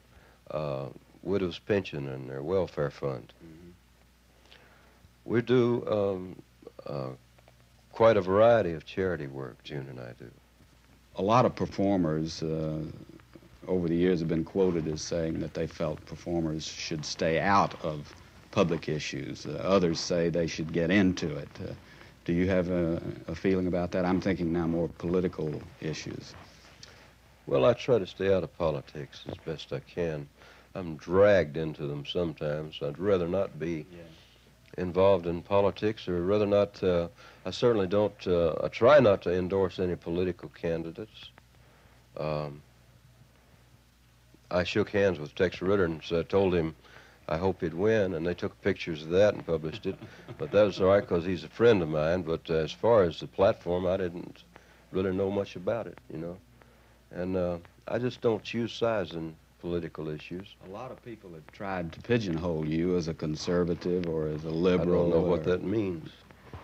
uh, 0.51 0.87
widow's 1.23 1.59
pension 1.59 2.09
and 2.09 2.29
their 2.29 2.43
welfare 2.43 2.91
fund. 2.91 3.33
We 5.25 5.43
do 5.43 5.87
um, 5.87 6.43
uh, 6.87 7.11
quite 7.93 8.17
a 8.17 8.23
variety 8.23 8.73
of 8.73 8.85
charity 8.85 9.27
work, 9.27 9.63
June 9.63 9.87
and 9.89 10.01
I 10.01 10.13
do. 10.19 10.31
A 11.17 11.23
lot 11.23 11.45
of 11.45 11.55
performers 11.55 12.43
uh, 12.43 12.81
over 13.69 13.89
the 13.89 13.95
years 13.95 14.21
have 14.21 14.29
been 14.29 14.45
quoted 14.45 14.89
as 14.89 15.03
saying 15.03 15.41
that 15.41 15.55
they 15.55 15.67
felt 15.67 16.05
performers 16.07 16.65
should 16.65 17.05
stay 17.05 17.39
out 17.39 17.75
of 17.85 18.15
public 18.51 18.89
issues. 18.89 19.47
Uh, 19.47 19.53
others 19.63 20.01
say 20.01 20.29
they 20.29 20.47
should 20.47 20.73
get 20.73 20.91
into 20.91 21.37
it. 21.37 21.49
Uh, 21.61 21.73
do 22.25 22.33
you 22.33 22.49
have 22.49 22.71
a, 22.71 23.01
a 23.29 23.35
feeling 23.35 23.67
about 23.67 23.91
that? 23.93 24.05
I'm 24.05 24.21
thinking 24.21 24.53
now 24.53 24.67
more 24.67 24.89
political 24.99 25.53
issues. 25.81 26.35
Well, 27.47 27.65
I 27.65 27.73
try 27.73 27.99
to 27.99 28.07
stay 28.07 28.33
out 28.33 28.45
of 28.45 28.57
politics 28.57 29.25
as 29.29 29.35
best 29.45 29.73
I 29.73 29.81
can. 29.81 30.29
I'm 30.75 30.97
dragged 30.97 31.57
into 31.57 31.87
them 31.87 32.07
sometimes. 32.07 32.79
I'd 32.81 32.99
rather 32.99 33.29
not 33.29 33.59
be 33.59 33.87
involved 34.79 35.27
in 35.27 35.43
politics, 35.43 36.09
or 36.09 36.23
rather 36.23 36.47
not. 36.47 36.83
Uh, 36.83 37.09
I 37.45 37.51
certainly 37.51 37.87
don't. 37.87 38.27
Uh, 38.27 38.55
I 38.63 38.69
try 38.69 39.01
not 39.01 39.23
to 39.23 39.37
endorse 39.37 39.79
any 39.79 39.97
political 39.97 40.49
candidates. 40.49 41.31
Um, 42.17 42.63
I 44.51 44.65
shook 44.65 44.91
hands 44.91 45.19
with 45.19 45.35
Tex 45.35 45.63
Ritter 45.63 45.85
and 45.85 46.03
I 46.13 46.23
told 46.23 46.55
him 46.55 46.75
I 47.29 47.39
hope 47.39 47.61
he'd 47.63 47.73
win, 47.73 48.15
and 48.15 48.27
they 48.27 48.35
took 48.35 48.61
pictures 48.63 49.03
of 49.03 49.11
that 49.11 49.35
and 49.35 49.47
published 49.47 49.87
it. 49.87 49.97
But 50.39 50.51
that 50.51 50.63
was 50.65 50.81
all 50.81 50.89
right 50.89 51.01
because 51.01 51.25
he's 51.25 51.45
a 51.45 51.49
friend 51.49 51.83
of 51.83 51.89
mine. 51.89 52.23
But 52.23 52.51
uh, 52.51 52.55
as 52.55 52.73
far 52.73 53.05
as 53.05 53.21
the 53.21 53.27
platform, 53.27 53.87
I 53.87 53.97
didn't 53.97 54.43
really 54.91 55.13
know 55.13 55.31
much 55.31 55.57
about 55.57 55.87
it, 55.87 55.99
you 56.13 56.19
know. 56.19 56.37
And 57.11 57.37
uh, 57.37 57.59
I 57.87 57.99
just 57.99 58.21
don't 58.21 58.43
choose 58.43 58.73
sides 58.73 59.13
in 59.13 59.35
political 59.63 60.09
issues. 60.09 60.57
A 60.67 60.71
lot 60.71 60.91
of 60.91 61.03
people 61.05 61.31
have 61.33 61.51
tried 61.53 61.93
to 61.93 62.01
pigeonhole 62.01 62.67
you 62.67 62.97
as 62.97 63.07
a 63.07 63.15
conservative 63.15 64.09
or 64.09 64.27
as 64.27 64.45
a 64.45 64.51
liberal. 64.51 65.07
I 65.07 65.11
don't 65.11 65.11
know 65.11 65.31
what 65.31 65.45
that 65.45 65.63
means. 65.63 66.11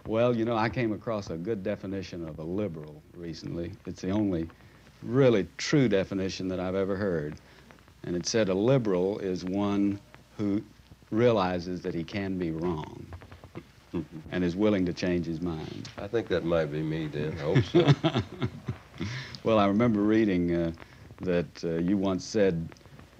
Well, 0.05 0.35
you 0.35 0.45
know, 0.45 0.57
I 0.57 0.69
came 0.69 0.93
across 0.93 1.31
a 1.31 1.37
good 1.37 1.63
definition 1.63 2.27
of 2.27 2.41
a 2.41 2.43
liberal 2.43 3.01
recently. 3.15 3.73
It's 3.87 4.03
the 4.03 4.11
only 4.11 4.49
really 5.05 5.47
true 5.59 5.89
definition 5.89 6.49
that 6.49 6.59
I've 6.59 6.75
ever 6.75 6.97
heard. 6.97 7.37
And 8.05 8.17
it 8.17 8.27
said 8.27 8.49
a 8.49 8.55
liberal 8.55 9.19
is 9.21 9.45
one 9.45 10.01
who 10.37 10.61
realizes 11.13 11.81
that 11.83 11.95
he 11.95 12.03
can 12.03 12.37
be 12.37 12.51
wrong 12.51 13.07
and 14.33 14.43
is 14.43 14.57
willing 14.57 14.85
to 14.87 14.93
change 14.93 15.25
his 15.25 15.41
mind. 15.41 15.89
I 15.99 16.09
think 16.09 16.27
that 16.29 16.45
might 16.45 16.73
be 16.73 16.83
me 16.83 17.07
then. 17.07 17.33
I 17.39 17.43
hope 17.43 17.65
so. 17.65 17.93
Well, 19.45 19.59
I 19.61 19.67
remember 19.67 20.01
reading 20.01 20.53
uh, 20.53 20.73
that 21.21 21.65
uh, 21.65 21.77
you 21.77 21.97
once 21.97 22.25
said, 22.25 22.69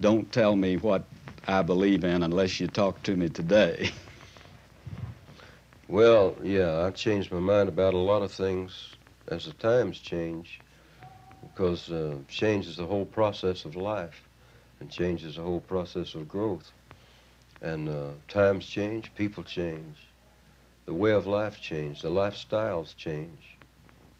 Don't 0.01 0.31
tell 0.31 0.55
me 0.55 0.77
what 0.77 1.03
I 1.45 1.61
believe 1.61 2.05
in 2.05 2.23
unless 2.23 2.59
you 2.59 2.67
talk 2.67 3.03
to 3.03 3.15
me 3.15 3.27
today. 3.27 3.91
Well, 5.89 6.37
yeah, 6.43 6.85
I 6.85 6.91
changed 6.91 7.31
my 7.31 7.39
mind 7.39 7.67
about 7.67 7.93
a 7.93 7.97
lot 7.97 8.21
of 8.21 8.31
things 8.31 8.95
as 9.27 9.45
the 9.45 9.51
times 9.53 9.99
change, 9.99 10.61
because 11.41 11.91
uh, 11.91 12.15
change 12.27 12.67
is 12.67 12.77
the 12.77 12.85
whole 12.85 13.05
process 13.05 13.65
of 13.65 13.75
life, 13.75 14.27
and 14.79 14.89
change 14.89 15.25
is 15.25 15.35
the 15.35 15.41
whole 15.41 15.59
process 15.61 16.15
of 16.15 16.27
growth. 16.27 16.71
And 17.61 17.89
uh, 17.89 18.11
times 18.27 18.65
change, 18.67 19.13
people 19.15 19.43
change, 19.43 19.97
the 20.85 20.93
way 20.93 21.11
of 21.11 21.27
life 21.27 21.59
change, 21.59 22.01
the 22.01 22.09
lifestyles 22.09 22.95
change. 22.95 23.57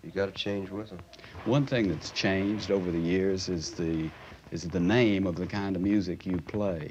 You 0.03 0.11
got 0.11 0.25
to 0.25 0.31
change 0.31 0.69
with 0.71 0.89
them. 0.89 0.99
One 1.45 1.65
thing 1.65 1.87
that's 1.87 2.11
changed 2.11 2.69
over 2.69 2.91
the 2.91 2.99
years 2.99 3.47
is 3.47 3.73
the 3.73 4.11
is 4.51 4.63
the 4.63 4.79
name 4.79 5.27
of 5.27 5.35
the 5.35 5.47
kind 5.47 5.75
of 5.75 5.81
music 5.81 6.25
you 6.25 6.39
play, 6.39 6.89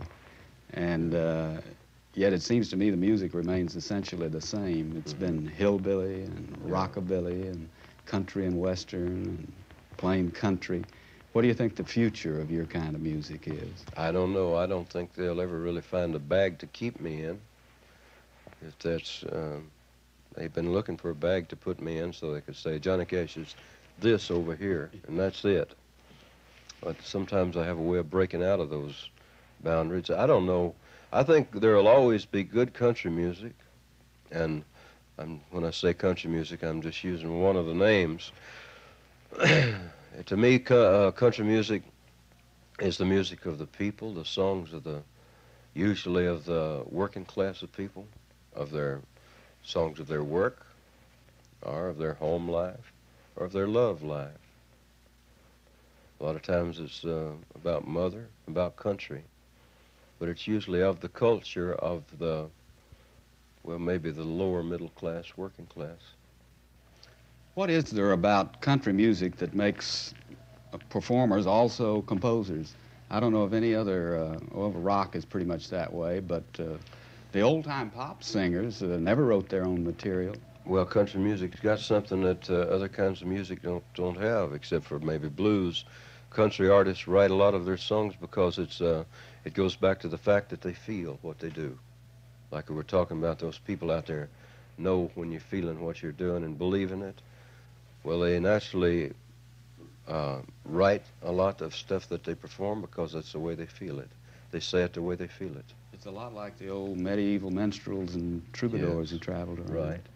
and 0.74 1.14
uh, 1.14 1.60
yet 2.14 2.32
it 2.32 2.42
seems 2.42 2.68
to 2.70 2.76
me 2.76 2.90
the 2.90 2.96
music 2.96 3.34
remains 3.34 3.76
essentially 3.76 4.28
the 4.28 4.40
same. 4.40 4.96
It's 4.96 5.12
been 5.12 5.46
hillbilly 5.46 6.22
and 6.22 6.56
rockabilly 6.64 7.48
and 7.50 7.68
country 8.06 8.46
and 8.46 8.58
western 8.58 9.26
and 9.26 9.52
plain 9.96 10.30
country. 10.30 10.84
What 11.32 11.42
do 11.42 11.48
you 11.48 11.54
think 11.54 11.76
the 11.76 11.84
future 11.84 12.40
of 12.40 12.50
your 12.50 12.64
kind 12.64 12.94
of 12.94 13.02
music 13.02 13.46
is? 13.46 13.84
I 13.96 14.10
don't 14.10 14.32
know. 14.32 14.56
I 14.56 14.66
don't 14.66 14.88
think 14.88 15.14
they'll 15.14 15.40
ever 15.40 15.58
really 15.58 15.82
find 15.82 16.14
a 16.14 16.18
bag 16.18 16.58
to 16.60 16.66
keep 16.66 17.00
me 17.00 17.24
in. 17.24 17.38
If 18.66 18.78
that's, 18.78 19.24
um, 19.30 19.70
they've 20.34 20.52
been 20.52 20.72
looking 20.72 20.96
for 20.96 21.10
a 21.10 21.14
bag 21.14 21.48
to 21.50 21.56
put 21.56 21.80
me 21.80 21.98
in 21.98 22.12
so 22.12 22.32
they 22.32 22.40
could 22.40 22.56
say 22.56 22.78
Johnny 22.78 23.04
Cash 23.04 23.36
is 23.36 23.54
this 24.00 24.30
over 24.30 24.56
here, 24.56 24.90
and 25.06 25.18
that's 25.18 25.44
it. 25.44 25.74
But 26.80 27.02
sometimes 27.02 27.56
I 27.56 27.64
have 27.64 27.78
a 27.78 27.82
way 27.82 27.98
of 27.98 28.10
breaking 28.10 28.44
out 28.44 28.60
of 28.60 28.70
those 28.70 29.10
boundaries. 29.62 30.10
I 30.10 30.26
don't 30.26 30.46
know. 30.46 30.74
I 31.12 31.22
think 31.22 31.52
there'll 31.60 31.88
always 31.88 32.24
be 32.24 32.44
good 32.44 32.74
country 32.74 33.10
music, 33.10 33.52
and 34.30 34.64
I'm, 35.18 35.40
when 35.50 35.64
I 35.64 35.70
say 35.70 35.94
country 35.94 36.30
music, 36.30 36.62
I'm 36.62 36.82
just 36.82 37.02
using 37.02 37.40
one 37.40 37.56
of 37.56 37.66
the 37.66 37.74
names. 37.74 38.30
to 39.38 40.36
me, 40.36 40.62
uh, 40.70 41.10
country 41.12 41.44
music 41.44 41.82
is 42.78 42.98
the 42.98 43.04
music 43.04 43.46
of 43.46 43.58
the 43.58 43.66
people, 43.66 44.14
the 44.14 44.24
songs 44.24 44.72
of 44.72 44.84
the, 44.84 45.02
usually 45.74 46.26
of 46.26 46.44
the 46.44 46.84
working 46.86 47.24
class 47.24 47.62
of 47.62 47.72
people. 47.72 48.06
of 48.54 48.70
their 48.72 49.00
songs 49.62 50.00
of 50.00 50.08
their 50.08 50.24
work, 50.24 50.66
or 51.62 51.88
of 51.88 51.98
their 51.98 52.14
home 52.14 52.48
life, 52.48 52.92
or 53.36 53.46
of 53.46 53.52
their 53.52 53.68
love 53.68 54.02
life. 54.02 54.47
A 56.20 56.24
lot 56.24 56.34
of 56.34 56.42
times 56.42 56.80
it's 56.80 57.04
uh, 57.04 57.30
about 57.54 57.86
mother, 57.86 58.26
about 58.48 58.76
country, 58.76 59.22
but 60.18 60.28
it's 60.28 60.46
usually 60.48 60.82
of 60.82 61.00
the 61.00 61.08
culture 61.08 61.74
of 61.74 62.02
the, 62.18 62.46
well, 63.62 63.78
maybe 63.78 64.10
the 64.10 64.24
lower 64.24 64.62
middle 64.62 64.88
class, 64.90 65.24
working 65.36 65.66
class. 65.66 65.98
What 67.54 67.70
is 67.70 67.84
there 67.84 68.12
about 68.12 68.60
country 68.60 68.92
music 68.92 69.36
that 69.36 69.54
makes 69.54 70.14
uh, 70.72 70.78
performers 70.90 71.46
also 71.46 72.02
composers? 72.02 72.74
I 73.10 73.20
don't 73.20 73.32
know 73.32 73.44
if 73.44 73.52
any 73.52 73.74
other, 73.74 74.16
uh, 74.16 74.38
well, 74.52 74.70
rock 74.72 75.14
is 75.14 75.24
pretty 75.24 75.46
much 75.46 75.68
that 75.70 75.92
way, 75.92 76.20
but 76.20 76.44
uh, 76.58 76.78
the 77.32 77.40
old 77.40 77.64
time 77.64 77.90
pop 77.90 78.22
singers 78.24 78.82
uh, 78.82 78.98
never 79.00 79.24
wrote 79.24 79.48
their 79.48 79.64
own 79.64 79.84
material. 79.84 80.34
Well, 80.68 80.84
country 80.84 81.18
music's 81.18 81.60
got 81.60 81.78
something 81.78 82.22
that 82.24 82.50
uh, 82.50 82.56
other 82.74 82.90
kinds 82.90 83.22
of 83.22 83.26
music 83.26 83.62
don't 83.62 83.82
don't 83.94 84.18
have, 84.18 84.52
except 84.52 84.84
for 84.84 84.98
maybe 84.98 85.28
blues. 85.30 85.86
Country 86.28 86.68
artists 86.68 87.08
write 87.08 87.30
a 87.30 87.34
lot 87.34 87.54
of 87.54 87.64
their 87.64 87.78
songs 87.78 88.14
because 88.20 88.58
it's 88.58 88.82
uh, 88.82 89.04
it 89.46 89.54
goes 89.54 89.76
back 89.76 89.98
to 90.00 90.08
the 90.08 90.18
fact 90.18 90.50
that 90.50 90.60
they 90.60 90.74
feel 90.74 91.18
what 91.22 91.38
they 91.38 91.48
do. 91.48 91.78
Like 92.50 92.68
we 92.68 92.74
were 92.76 92.82
talking 92.82 93.16
about, 93.16 93.38
those 93.38 93.58
people 93.58 93.90
out 93.90 94.04
there 94.04 94.28
know 94.76 95.10
when 95.14 95.32
you're 95.32 95.40
feeling 95.40 95.80
what 95.80 96.02
you're 96.02 96.12
doing 96.12 96.44
and 96.44 96.58
believe 96.58 96.92
in 96.92 97.00
it. 97.00 97.22
Well, 98.04 98.20
they 98.20 98.38
naturally 98.38 99.12
uh, 100.06 100.40
write 100.66 101.04
a 101.22 101.32
lot 101.32 101.62
of 101.62 101.74
stuff 101.74 102.10
that 102.10 102.24
they 102.24 102.34
perform 102.34 102.82
because 102.82 103.14
that's 103.14 103.32
the 103.32 103.38
way 103.38 103.54
they 103.54 103.66
feel 103.66 104.00
it. 104.00 104.10
They 104.50 104.60
say 104.60 104.82
it 104.82 104.92
the 104.92 105.02
way 105.02 105.14
they 105.14 105.28
feel 105.28 105.56
it. 105.56 105.72
It's 105.94 106.04
a 106.06 106.10
lot 106.10 106.34
like 106.34 106.58
the 106.58 106.68
old 106.68 106.98
medieval 106.98 107.50
minstrels 107.50 108.14
and 108.14 108.42
troubadours 108.52 109.10
Yes. 109.10 109.18
who 109.18 109.24
traveled 109.24 109.60
around. 109.60 109.74
Right. 109.74 110.06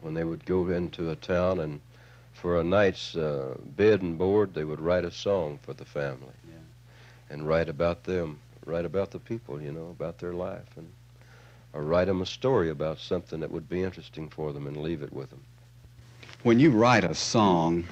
When 0.00 0.14
they 0.14 0.24
would 0.24 0.44
go 0.46 0.68
into 0.68 1.10
a 1.10 1.16
town 1.16 1.60
and 1.60 1.80
for 2.32 2.60
a 2.60 2.64
night's 2.64 3.16
uh, 3.16 3.56
bed 3.76 4.02
and 4.02 4.16
board, 4.16 4.54
they 4.54 4.64
would 4.64 4.80
write 4.80 5.04
a 5.04 5.10
song 5.10 5.58
for 5.62 5.74
the 5.74 5.84
family. 5.84 6.34
Yeah. 6.48 6.54
And 7.30 7.48
write 7.48 7.68
about 7.68 8.04
them, 8.04 8.38
write 8.64 8.84
about 8.84 9.10
the 9.10 9.18
people, 9.18 9.60
you 9.60 9.72
know, 9.72 9.88
about 9.88 10.18
their 10.18 10.32
life, 10.32 10.76
and 10.76 10.88
or 11.72 11.82
write 11.82 12.06
them 12.06 12.22
a 12.22 12.26
story 12.26 12.70
about 12.70 12.98
something 12.98 13.40
that 13.40 13.50
would 13.50 13.68
be 13.68 13.82
interesting 13.82 14.28
for 14.28 14.52
them 14.52 14.66
and 14.66 14.76
leave 14.76 15.02
it 15.02 15.12
with 15.12 15.30
them. 15.30 15.42
When 16.42 16.58
you 16.58 16.70
write 16.70 17.04
a 17.04 17.14
song, 17.14 17.84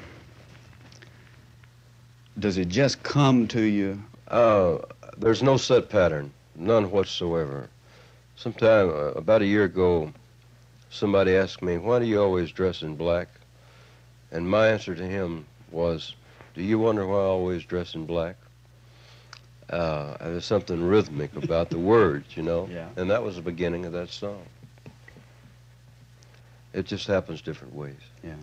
does 2.38 2.59
it 2.59 2.69
just 2.69 3.03
come 3.03 3.47
to 3.49 3.61
you? 3.61 4.03
Uh, 4.29 4.79
there's 5.19 5.42
no 5.42 5.57
set 5.57 5.88
pattern, 5.88 6.33
none 6.55 6.90
whatsoever. 6.90 7.69
Sometime 8.37 8.88
uh, 8.88 9.12
about 9.12 9.42
a 9.42 9.47
year 9.47 9.64
ago, 9.64 10.12
somebody 10.90 11.35
asked 11.35 11.62
me, 11.62 11.79
"Why 11.79 11.99
do 11.99 12.07
you 12.07 12.20
always 12.20 12.51
dress 12.51 12.83
in 12.83 12.96
black?" 12.96 13.29
And 14.31 14.49
my 14.49 14.68
answer 14.68 14.94
to 14.94 15.07
him 15.07 15.46
was, 15.70 16.14
"Do 16.55 16.62
you 16.62 16.79
wonder 16.79 17.07
why 17.07 17.16
I 17.16 17.25
always 17.25 17.64
dress 17.64 17.94
in 17.94 18.07
black?" 18.07 18.37
Uh, 19.68 20.16
there's 20.20 20.44
something 20.44 20.83
rhythmic 20.83 21.35
about 21.37 21.70
the 21.70 21.79
words, 21.94 22.37
you 22.37 22.42
know. 22.42 22.68
Yeah. 22.70 22.88
And 22.96 23.11
that 23.11 23.22
was 23.22 23.37
the 23.37 23.42
beginning 23.42 23.85
of 23.85 23.92
that 23.92 24.11
song. 24.11 24.42
It 26.72 26.87
just 26.87 27.07
happens 27.07 27.40
different 27.40 27.75
ways. 27.75 27.96
Yeah. 28.22 28.35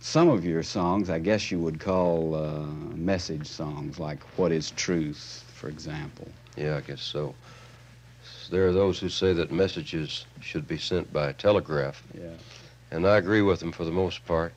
Some 0.00 0.28
of 0.28 0.44
your 0.44 0.62
songs, 0.62 1.10
I 1.10 1.18
guess 1.18 1.50
you 1.50 1.58
would 1.58 1.80
call 1.80 2.34
uh, 2.34 2.66
message 2.94 3.46
songs, 3.46 3.98
like 3.98 4.22
What 4.38 4.52
is 4.52 4.70
Truth, 4.70 5.44
for 5.54 5.68
example. 5.68 6.28
Yeah, 6.56 6.76
I 6.76 6.82
guess 6.82 7.02
so. 7.02 7.34
There 8.50 8.66
are 8.66 8.72
those 8.72 8.98
who 8.98 9.08
say 9.08 9.32
that 9.32 9.50
messages 9.50 10.26
should 10.40 10.66
be 10.68 10.78
sent 10.78 11.12
by 11.12 11.32
telegraph. 11.32 12.02
Yeah. 12.14 12.30
and 12.90 13.06
I 13.06 13.16
agree 13.16 13.42
with 13.42 13.60
them 13.60 13.72
for 13.72 13.84
the 13.84 13.90
most 13.90 14.24
part. 14.24 14.52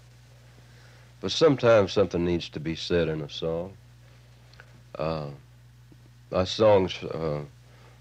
But 1.21 1.31
sometimes 1.31 1.91
something 1.91 2.23
needs 2.23 2.49
to 2.49 2.59
be 2.59 2.75
said 2.75 3.07
in 3.07 3.21
a 3.21 3.29
song. 3.29 3.73
Uh, 4.97 5.27
my 6.31 6.43
songs, 6.43 7.01
uh, 7.03 7.41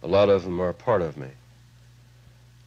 a 0.02 0.06
lot 0.06 0.28
of 0.28 0.44
them 0.44 0.60
are 0.60 0.68
a 0.68 0.74
part 0.74 1.00
of 1.02 1.16
me, 1.16 1.28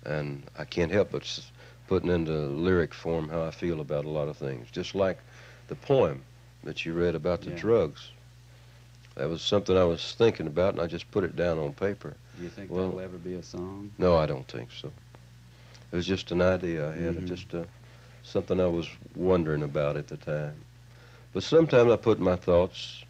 and 0.05 0.43
I 0.57 0.65
can't 0.65 0.91
help 0.91 1.11
but 1.11 1.39
putting 1.87 2.09
into 2.09 2.31
lyric 2.31 2.93
form 2.93 3.29
how 3.29 3.43
I 3.43 3.51
feel 3.51 3.81
about 3.81 4.05
a 4.05 4.09
lot 4.09 4.27
of 4.27 4.37
things. 4.37 4.69
Just 4.71 4.95
like 4.95 5.19
the 5.67 5.75
poem 5.75 6.23
that 6.63 6.85
you 6.85 6.93
read 6.93 7.15
about 7.15 7.41
the 7.41 7.51
Yeah. 7.51 7.57
drugs. 7.57 8.09
That 9.15 9.29
was 9.29 9.41
something 9.41 9.77
I 9.77 9.83
was 9.83 10.15
thinking 10.15 10.47
about, 10.47 10.73
and 10.73 10.81
I 10.81 10.87
just 10.87 11.11
put 11.11 11.23
it 11.23 11.35
down 11.35 11.59
on 11.59 11.73
paper. 11.73 12.15
Do 12.39 12.45
you 12.45 12.49
think 12.49 12.71
Well- 12.71 12.85
that'll 12.85 13.01
ever 13.01 13.17
be 13.17 13.33
a 13.33 13.43
song? 13.43 13.91
No, 13.97 14.15
I 14.15 14.25
don't 14.25 14.47
think 14.47 14.69
so. 14.71 14.89
It 15.91 15.95
was 15.95 16.07
just 16.07 16.31
an 16.31 16.41
idea 16.41 16.89
I 16.89 16.93
had, 16.93 17.15
Mhm. 17.17 17.25
just 17.27 17.53
uh, 17.53 17.63
something 18.23 18.61
I 18.61 18.65
was 18.67 18.87
wondering 19.13 19.61
about 19.61 19.97
at 19.97 20.07
the 20.07 20.15
time. 20.15 20.55
But 21.33 21.43
sometimes 21.43 21.91
I 21.91 21.97
put 21.97 22.17
my 22.19 22.37
thoughts 22.37 23.03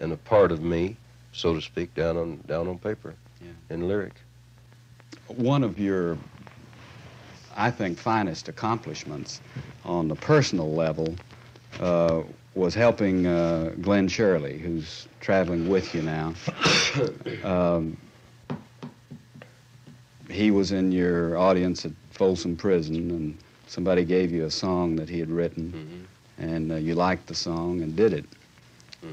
and 0.00 0.10
a 0.10 0.16
part 0.16 0.52
of 0.52 0.62
me, 0.62 0.96
so 1.32 1.52
to 1.54 1.60
speak, 1.60 1.94
down 1.94 2.16
on 2.16 2.40
down 2.46 2.66
on 2.66 2.78
paper 2.78 3.14
Yeah. 3.42 3.50
in 3.74 3.86
lyric. 3.86 4.14
One 5.26 5.62
of 5.62 5.78
your, 5.78 6.16
I 7.54 7.70
think, 7.70 7.98
finest 7.98 8.48
accomplishments 8.48 9.42
on 9.84 10.08
the 10.08 10.16
personal 10.16 10.72
level 10.72 11.14
uh, 11.78 12.22
was 12.54 12.74
helping 12.74 13.26
uh, 13.26 13.74
Glen 13.82 14.08
Sherley, 14.08 14.58
who's 14.58 15.06
traveling 15.20 15.68
with 15.68 15.94
you 15.94 16.00
now. 16.00 16.32
Um, 17.44 17.96
he 20.30 20.50
was 20.50 20.72
in 20.72 20.92
your 20.92 21.36
audience 21.36 21.84
at 21.84 21.92
Folsom 22.10 22.56
Prison, 22.56 23.10
and 23.10 23.36
somebody 23.66 24.04
gave 24.04 24.30
you 24.30 24.44
a 24.44 24.50
song 24.50 24.96
that 24.96 25.08
he 25.08 25.18
had 25.18 25.30
written, 25.30 25.72
Mhm. 26.38 26.44
and 26.44 26.72
uh, 26.72 26.76
you 26.76 26.94
liked 26.94 27.26
the 27.26 27.34
song 27.34 27.82
and 27.82 27.96
did 27.96 28.12
it. 28.12 28.24
Mhm. 29.04 29.08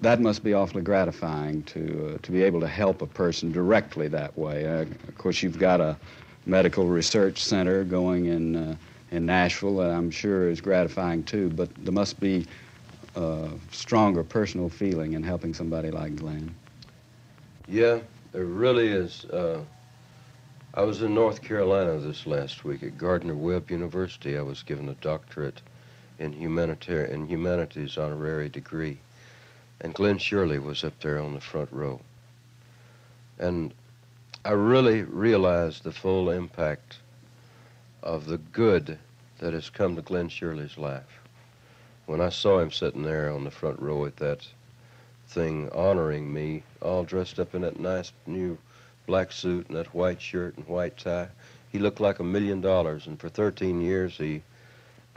That 0.00 0.20
must 0.20 0.44
be 0.44 0.52
awfully 0.54 0.82
gratifying 0.82 1.62
to 1.64 2.14
uh, 2.14 2.18
to 2.22 2.32
be 2.32 2.42
able 2.42 2.60
to 2.60 2.68
help 2.68 3.02
a 3.02 3.06
person 3.06 3.50
directly 3.52 4.08
that 4.08 4.36
way. 4.38 4.66
Uh, 4.66 4.82
of 4.82 5.18
course, 5.18 5.42
you've 5.42 5.58
got 5.58 5.80
a 5.80 5.96
medical 6.46 6.86
research 6.86 7.42
center 7.42 7.84
going 7.84 8.26
in 8.26 8.56
uh, 8.56 8.76
in 9.10 9.24
Nashville 9.26 9.76
that 9.76 9.90
I'm 9.90 10.10
sure 10.10 10.50
is 10.50 10.60
gratifying 10.60 11.22
too. 11.24 11.48
But 11.50 11.68
there 11.84 11.92
must 11.94 12.20
be 12.20 12.46
a 13.16 13.48
stronger 13.72 14.22
personal 14.22 14.68
feeling 14.68 15.14
in 15.14 15.22
helping 15.22 15.54
somebody 15.54 15.90
like 15.90 16.14
Glen. 16.16 16.50
Yeah, 17.66 17.98
there 18.32 18.44
really 18.44 18.88
is. 18.88 19.24
Uh, 19.26 19.60
I 20.78 20.82
was 20.82 21.02
in 21.02 21.12
North 21.12 21.42
Carolina 21.42 21.98
this 21.98 22.24
last 22.24 22.64
week 22.64 22.84
at 22.84 22.96
Gardner 22.96 23.34
Webb 23.34 23.68
University. 23.68 24.38
I 24.38 24.42
was 24.42 24.62
given 24.62 24.88
a 24.88 24.94
doctorate 24.94 25.60
in 26.20 26.32
in 26.32 27.26
humanities 27.26 27.98
honorary 27.98 28.48
degree, 28.48 28.98
and 29.80 29.92
Glen 29.92 30.18
Sherley 30.18 30.62
was 30.62 30.84
up 30.84 31.00
there 31.00 31.18
on 31.18 31.34
the 31.34 31.40
front 31.40 31.72
row. 31.72 32.00
And 33.40 33.74
I 34.44 34.52
really 34.52 35.02
realized 35.02 35.82
the 35.82 35.90
full 35.90 36.30
impact 36.30 36.98
of 38.00 38.26
the 38.26 38.38
good 38.38 39.00
that 39.40 39.54
has 39.54 39.70
come 39.70 39.96
to 39.96 40.02
Glen 40.02 40.28
Sherley's 40.28 40.78
life. 40.78 41.22
When 42.06 42.20
I 42.20 42.28
saw 42.28 42.60
him 42.60 42.70
sitting 42.70 43.02
there 43.02 43.32
on 43.32 43.42
the 43.42 43.50
front 43.50 43.80
row 43.80 44.04
at 44.04 44.18
that 44.18 44.46
thing 45.26 45.70
honoring 45.70 46.32
me, 46.32 46.62
all 46.80 47.02
dressed 47.02 47.40
up 47.40 47.56
in 47.56 47.62
that 47.62 47.80
nice 47.80 48.12
new 48.28 48.56
black 49.08 49.32
suit 49.32 49.66
and 49.68 49.76
that 49.76 49.92
white 49.94 50.20
shirt 50.20 50.56
and 50.56 50.66
white 50.68 50.96
tie. 50.98 51.26
He 51.72 51.78
looked 51.78 51.98
like 51.98 52.20
a 52.20 52.24
million 52.24 52.60
dollars, 52.60 53.06
and 53.08 53.18
for 53.18 53.28
13 53.30 53.80
years 53.80 54.16
he 54.16 54.42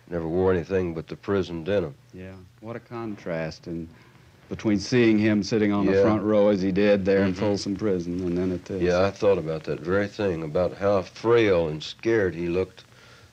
never 0.10 0.28
wore 0.28 0.52
anything 0.52 0.94
but 0.96 1.08
the 1.08 1.16
prison 1.16 1.64
denim. 1.64 1.94
Yeah, 2.14 2.34
what 2.62 2.76
a 2.76 2.80
contrast 2.80 3.68
and 3.68 3.88
between 4.50 4.80
seeing 4.80 5.18
him 5.20 5.44
sitting 5.44 5.72
on 5.72 5.86
the 5.86 6.02
front 6.02 6.24
row 6.24 6.50
as 6.50 6.62
he 6.62 6.72
did 6.72 7.06
there 7.06 7.24
in 7.24 7.34
Mhm. 7.34 7.38
Folsom 7.38 7.76
Prison, 7.76 8.20
and 8.22 8.38
then 8.38 8.52
at 8.52 8.66
this. 8.66 8.82
Yeah, 8.82 9.02
I 9.06 9.12
thought 9.12 9.38
about 9.38 9.64
that 9.66 9.80
very 9.80 10.08
thing, 10.08 10.44
about 10.44 10.74
how 10.78 11.02
frail 11.04 11.68
and 11.70 11.82
scared 11.84 12.34
he 12.36 12.48
looked 12.48 12.84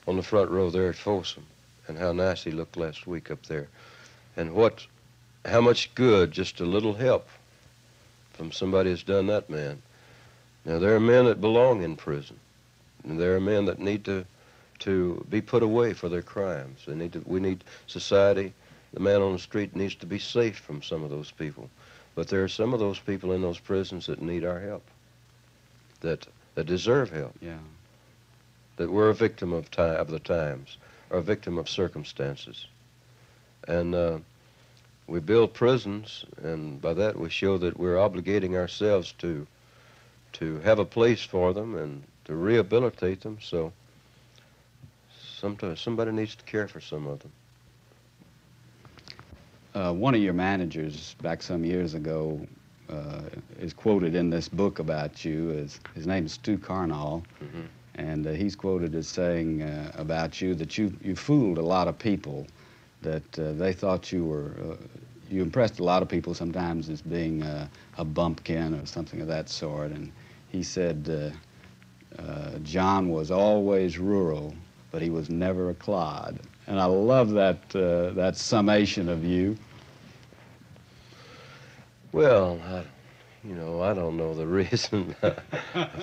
on 0.07 0.17
the 0.17 0.23
front 0.23 0.51
row 0.51 0.71
there 0.71 0.89
at 0.91 0.97
Folsom, 0.97 1.45
and 1.89 1.99
how 1.99 2.13
nice 2.13 2.45
he 2.45 2.51
looked 2.53 2.77
last 2.77 3.07
week 3.07 3.31
up 3.33 3.47
there, 3.47 3.67
and 4.37 4.53
what, 4.55 4.87
how 5.45 5.61
much 5.61 5.93
good 5.97 6.31
just 6.33 6.61
a 6.61 6.65
little 6.65 6.95
help 6.95 7.29
from 8.33 8.53
somebody 8.53 8.91
has 8.91 9.03
done 9.03 9.27
that 9.27 9.51
man. 9.51 9.83
Now 10.69 10.79
there 10.79 10.95
are 10.95 11.01
men 11.01 11.25
that 11.25 11.41
belong 11.41 11.83
in 11.83 11.97
prison, 11.97 12.39
and 13.03 13.19
there 13.19 13.35
are 13.35 13.41
men 13.41 13.65
that 13.65 13.79
need 13.79 14.05
to, 14.05 14.27
to 14.81 15.27
be 15.31 15.41
put 15.41 15.63
away 15.63 15.95
for 15.95 16.11
their 16.11 16.21
crimes. 16.21 16.85
They 16.87 16.95
need 16.95 17.15
to. 17.15 17.23
We 17.25 17.41
need 17.41 17.65
society. 17.87 18.53
The 18.93 19.01
man 19.01 19.23
on 19.23 19.33
the 19.33 19.39
street 19.39 19.75
needs 19.75 19.95
to 19.97 20.07
be 20.07 20.19
safe 20.19 20.59
from 20.59 20.83
some 20.83 21.03
of 21.03 21.09
those 21.09 21.31
people, 21.31 21.71
but 22.15 22.29
there 22.29 22.45
are 22.45 22.49
some 22.49 22.75
of 22.75 22.81
those 22.81 22.99
people 22.99 23.33
in 23.33 23.41
those 23.41 23.59
prisons 23.59 24.07
that 24.07 24.21
need 24.21 24.45
our 24.45 24.61
help 24.61 24.85
that 26.01 26.27
that 26.55 26.67
deserve 26.67 27.11
help, 27.11 27.35
Yeah. 27.41 27.59
that 28.77 28.91
we're 28.91 29.09
a 29.09 29.15
victim 29.15 29.55
of 29.55 29.71
time 29.71 29.97
of 29.97 30.11
the 30.11 30.21
times, 30.21 30.77
or 31.09 31.19
a 31.19 31.23
victim 31.23 31.57
of 31.57 31.67
circumstances, 31.69 32.67
and 33.67 33.95
uh, 33.95 34.19
we 35.07 35.21
build 35.21 35.55
prisons, 35.55 36.27
and 36.43 36.79
by 36.83 36.93
that 36.93 37.17
we 37.19 37.31
show 37.31 37.57
that 37.57 37.79
we're 37.79 37.97
obligating 37.97 38.55
ourselves 38.55 39.13
to 39.19 39.47
to 40.39 40.59
have 40.61 40.79
a 40.79 40.85
place 40.85 41.23
for 41.23 41.53
them 41.53 41.75
and 41.75 42.03
to 42.25 42.35
rehabilitate 42.35 43.21
them. 43.23 43.39
So 43.41 43.73
sometimes 45.41 45.81
somebody 45.81 46.13
needs 46.13 46.35
to 46.37 46.45
care 46.45 46.69
for 46.69 46.81
some 46.81 47.07
of 47.07 47.21
them. 47.21 47.33
Uh, 49.75 49.93
one 49.93 50.15
of 50.15 50.21
your 50.21 50.33
managers 50.33 51.15
back 51.23 51.43
some 51.43 51.65
years 51.65 51.95
ago 51.95 52.41
uh, 52.91 53.21
is 53.61 53.73
quoted 53.73 54.15
in 54.15 54.31
this 54.31 54.49
book 54.49 54.79
about 54.79 55.25
you. 55.25 55.51
As, 55.51 55.79
his 55.95 56.07
name 56.07 56.27
is 56.27 56.33
Stu 56.33 56.57
Carnall, 56.59 57.23
Mhm. 57.41 57.67
and 57.97 58.27
uh, 58.27 58.33
he's 58.33 58.57
quoted 58.57 58.95
as 58.95 59.07
saying 59.07 59.63
uh, 59.63 59.93
about 59.95 60.41
you 60.41 60.55
that 60.55 60.79
you, 60.79 60.93
you 61.03 61.15
fooled 61.15 61.59
a 61.59 61.63
lot 61.63 61.87
of 61.87 61.99
people, 61.99 62.47
that 63.03 63.39
uh, 63.39 63.53
they 63.53 63.73
thought 63.73 64.11
you 64.11 64.25
were, 64.25 64.53
uh, 64.63 64.77
you 65.31 65.43
impressed 65.43 65.79
a 65.81 65.85
lot 65.85 66.03
of 66.03 66.09
people 66.09 66.35
sometimes 66.35 66.89
as 66.89 67.03
being 67.03 67.43
uh, 67.43 67.69
a 67.99 68.05
bumpkin 68.05 68.75
or 68.75 68.87
something 68.87 69.21
of 69.21 69.29
that 69.29 69.49
sort. 69.49 69.91
And 69.93 70.11
he 70.51 70.63
said 70.63 71.35
uh, 72.19 72.23
uh, 72.23 72.59
John 72.63 73.11
was 73.11 73.31
always 73.31 73.99
rural, 73.99 74.55
but 74.91 75.03
he 75.03 75.11
was 75.11 75.31
never 75.31 75.71
a 75.71 75.75
clod. 75.75 76.39
And 76.67 76.79
I 76.79 76.85
love 76.85 77.31
that, 77.31 77.59
uh, 77.75 78.11
that 78.15 78.37
summation 78.37 79.09
of 79.09 79.25
you. 79.25 79.57
Well, 82.13 82.61
I, 82.65 82.85
you 83.47 83.55
know, 83.55 83.83
I 83.83 83.95
don't 83.95 84.17
know 84.17 84.35
the 84.35 84.47
reason 84.61 85.15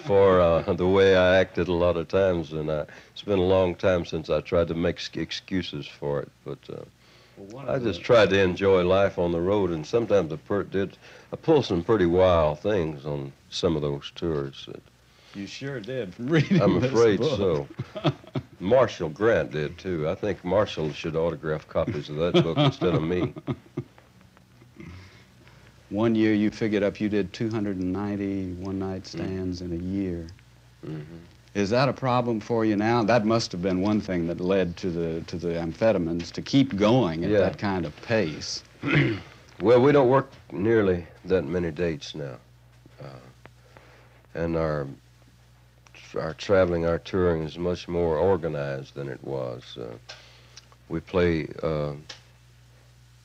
for 0.06 0.40
uh, 0.40 0.74
the 0.74 0.88
way 0.88 1.16
I 1.16 1.38
acted 1.38 1.68
a 1.68 1.74
lot 1.74 1.98
of 1.98 2.08
times, 2.08 2.54
and 2.54 2.72
I, 2.72 2.86
it's 3.12 3.24
been 3.24 3.40
a 3.40 3.44
long 3.44 3.76
time 3.76 4.06
since 4.06 4.30
I 4.30 4.42
tried 4.42 4.68
to 4.70 4.76
make 4.76 5.00
excuses 5.16 5.88
for 5.88 6.22
it. 6.22 6.32
But 6.46 6.60
uh, 6.70 6.84
I 7.68 7.80
just 7.80 8.02
tried 8.02 8.30
to 8.30 8.40
enjoy 8.42 8.84
life 8.84 9.18
on 9.20 9.32
the 9.32 9.42
road, 9.42 9.72
and 9.72 9.86
sometimes 9.86 10.32
I 10.32 10.38
per- 10.38 10.64
did. 10.64 10.98
I 11.34 11.36
pulled 11.36 11.66
some 11.66 11.84
pretty 11.84 12.06
wild 12.06 12.60
things 12.60 13.06
on 13.06 13.34
some 13.50 13.76
of 13.76 13.82
those 13.82 14.12
tours. 14.16 14.66
That 14.68 14.82
You 15.36 15.46
sure 15.48 15.80
did 15.80 16.14
reading 16.20 16.62
I'm 16.62 16.84
afraid 16.84 17.24
so. 17.24 17.68
Marshall 18.60 19.10
Grant 19.10 19.52
did 19.52 19.78
too. 19.78 20.08
I 20.08 20.16
think 20.16 20.44
Marshall 20.46 20.92
should 20.94 21.16
autograph 21.16 21.68
copies 21.68 22.10
of 22.10 22.16
that 22.18 22.42
book 22.44 22.58
instead 22.58 22.96
of 22.96 23.04
me. 23.04 23.34
One 25.90 26.16
year 26.16 26.34
you 26.34 26.50
figured 26.50 26.84
up 26.84 27.00
you 27.00 27.10
did 27.10 27.32
290 27.32 28.54
one-night 28.54 29.06
stands 29.06 29.62
in 29.62 29.72
a 29.72 29.76
year. 29.76 30.26
hmm 30.84 31.02
Is 31.56 31.70
that 31.70 31.88
a 31.88 31.94
problem 31.94 32.42
for 32.42 32.66
you 32.66 32.76
now? 32.76 33.02
That 33.02 33.26
must 33.26 33.54
have 33.54 33.62
been 33.62 33.80
one 33.80 34.02
thing 34.02 34.28
that 34.28 34.42
led 34.42 34.76
to 34.78 34.90
the 34.92 35.22
to 35.22 35.38
the 35.38 35.54
amphetamines 35.54 36.30
to 36.34 36.42
keep 36.42 36.76
going 36.76 37.24
at 37.24 37.32
Yeah. 37.32 37.40
that 37.40 37.58
kind 37.58 37.86
of 37.86 37.96
pace. 38.04 38.62
Well, 39.62 39.80
we 39.80 39.94
don't 39.94 40.10
work 40.10 40.32
nearly 40.52 41.08
that 41.24 41.46
many 41.46 41.72
dates 41.72 42.14
now, 42.14 42.36
uh, 43.02 43.22
and 44.34 44.58
our 44.58 44.86
our 46.20 46.34
traveling, 46.34 46.86
our 46.86 47.00
touring 47.00 47.44
is 47.44 47.58
much 47.58 47.88
more 47.88 48.18
organized 48.18 48.96
than 48.96 49.08
it 49.08 49.24
was. 49.24 49.78
Uh, 49.80 49.96
we 50.90 51.00
play 51.00 51.48
uh, 51.64 51.94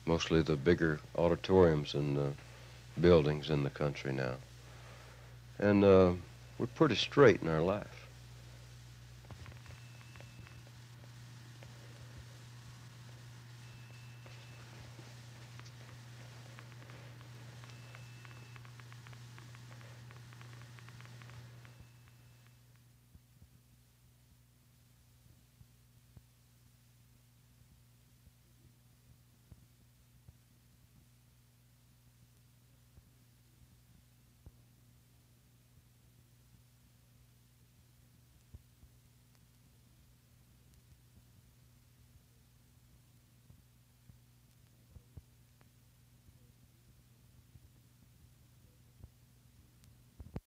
mostly 0.05 0.41
the 0.41 0.55
bigger 0.55 1.01
auditoriums 1.17 1.95
and 1.95 2.15
the 2.15 2.31
buildings 3.01 3.49
in 3.49 3.61
the 3.63 3.69
country 3.69 4.13
now, 4.13 4.35
and 5.59 5.83
uh, 5.83 6.13
we're 6.57 6.67
pretty 6.75 6.95
straight 6.95 7.41
in 7.41 7.49
our 7.49 7.61
life. 7.61 8.00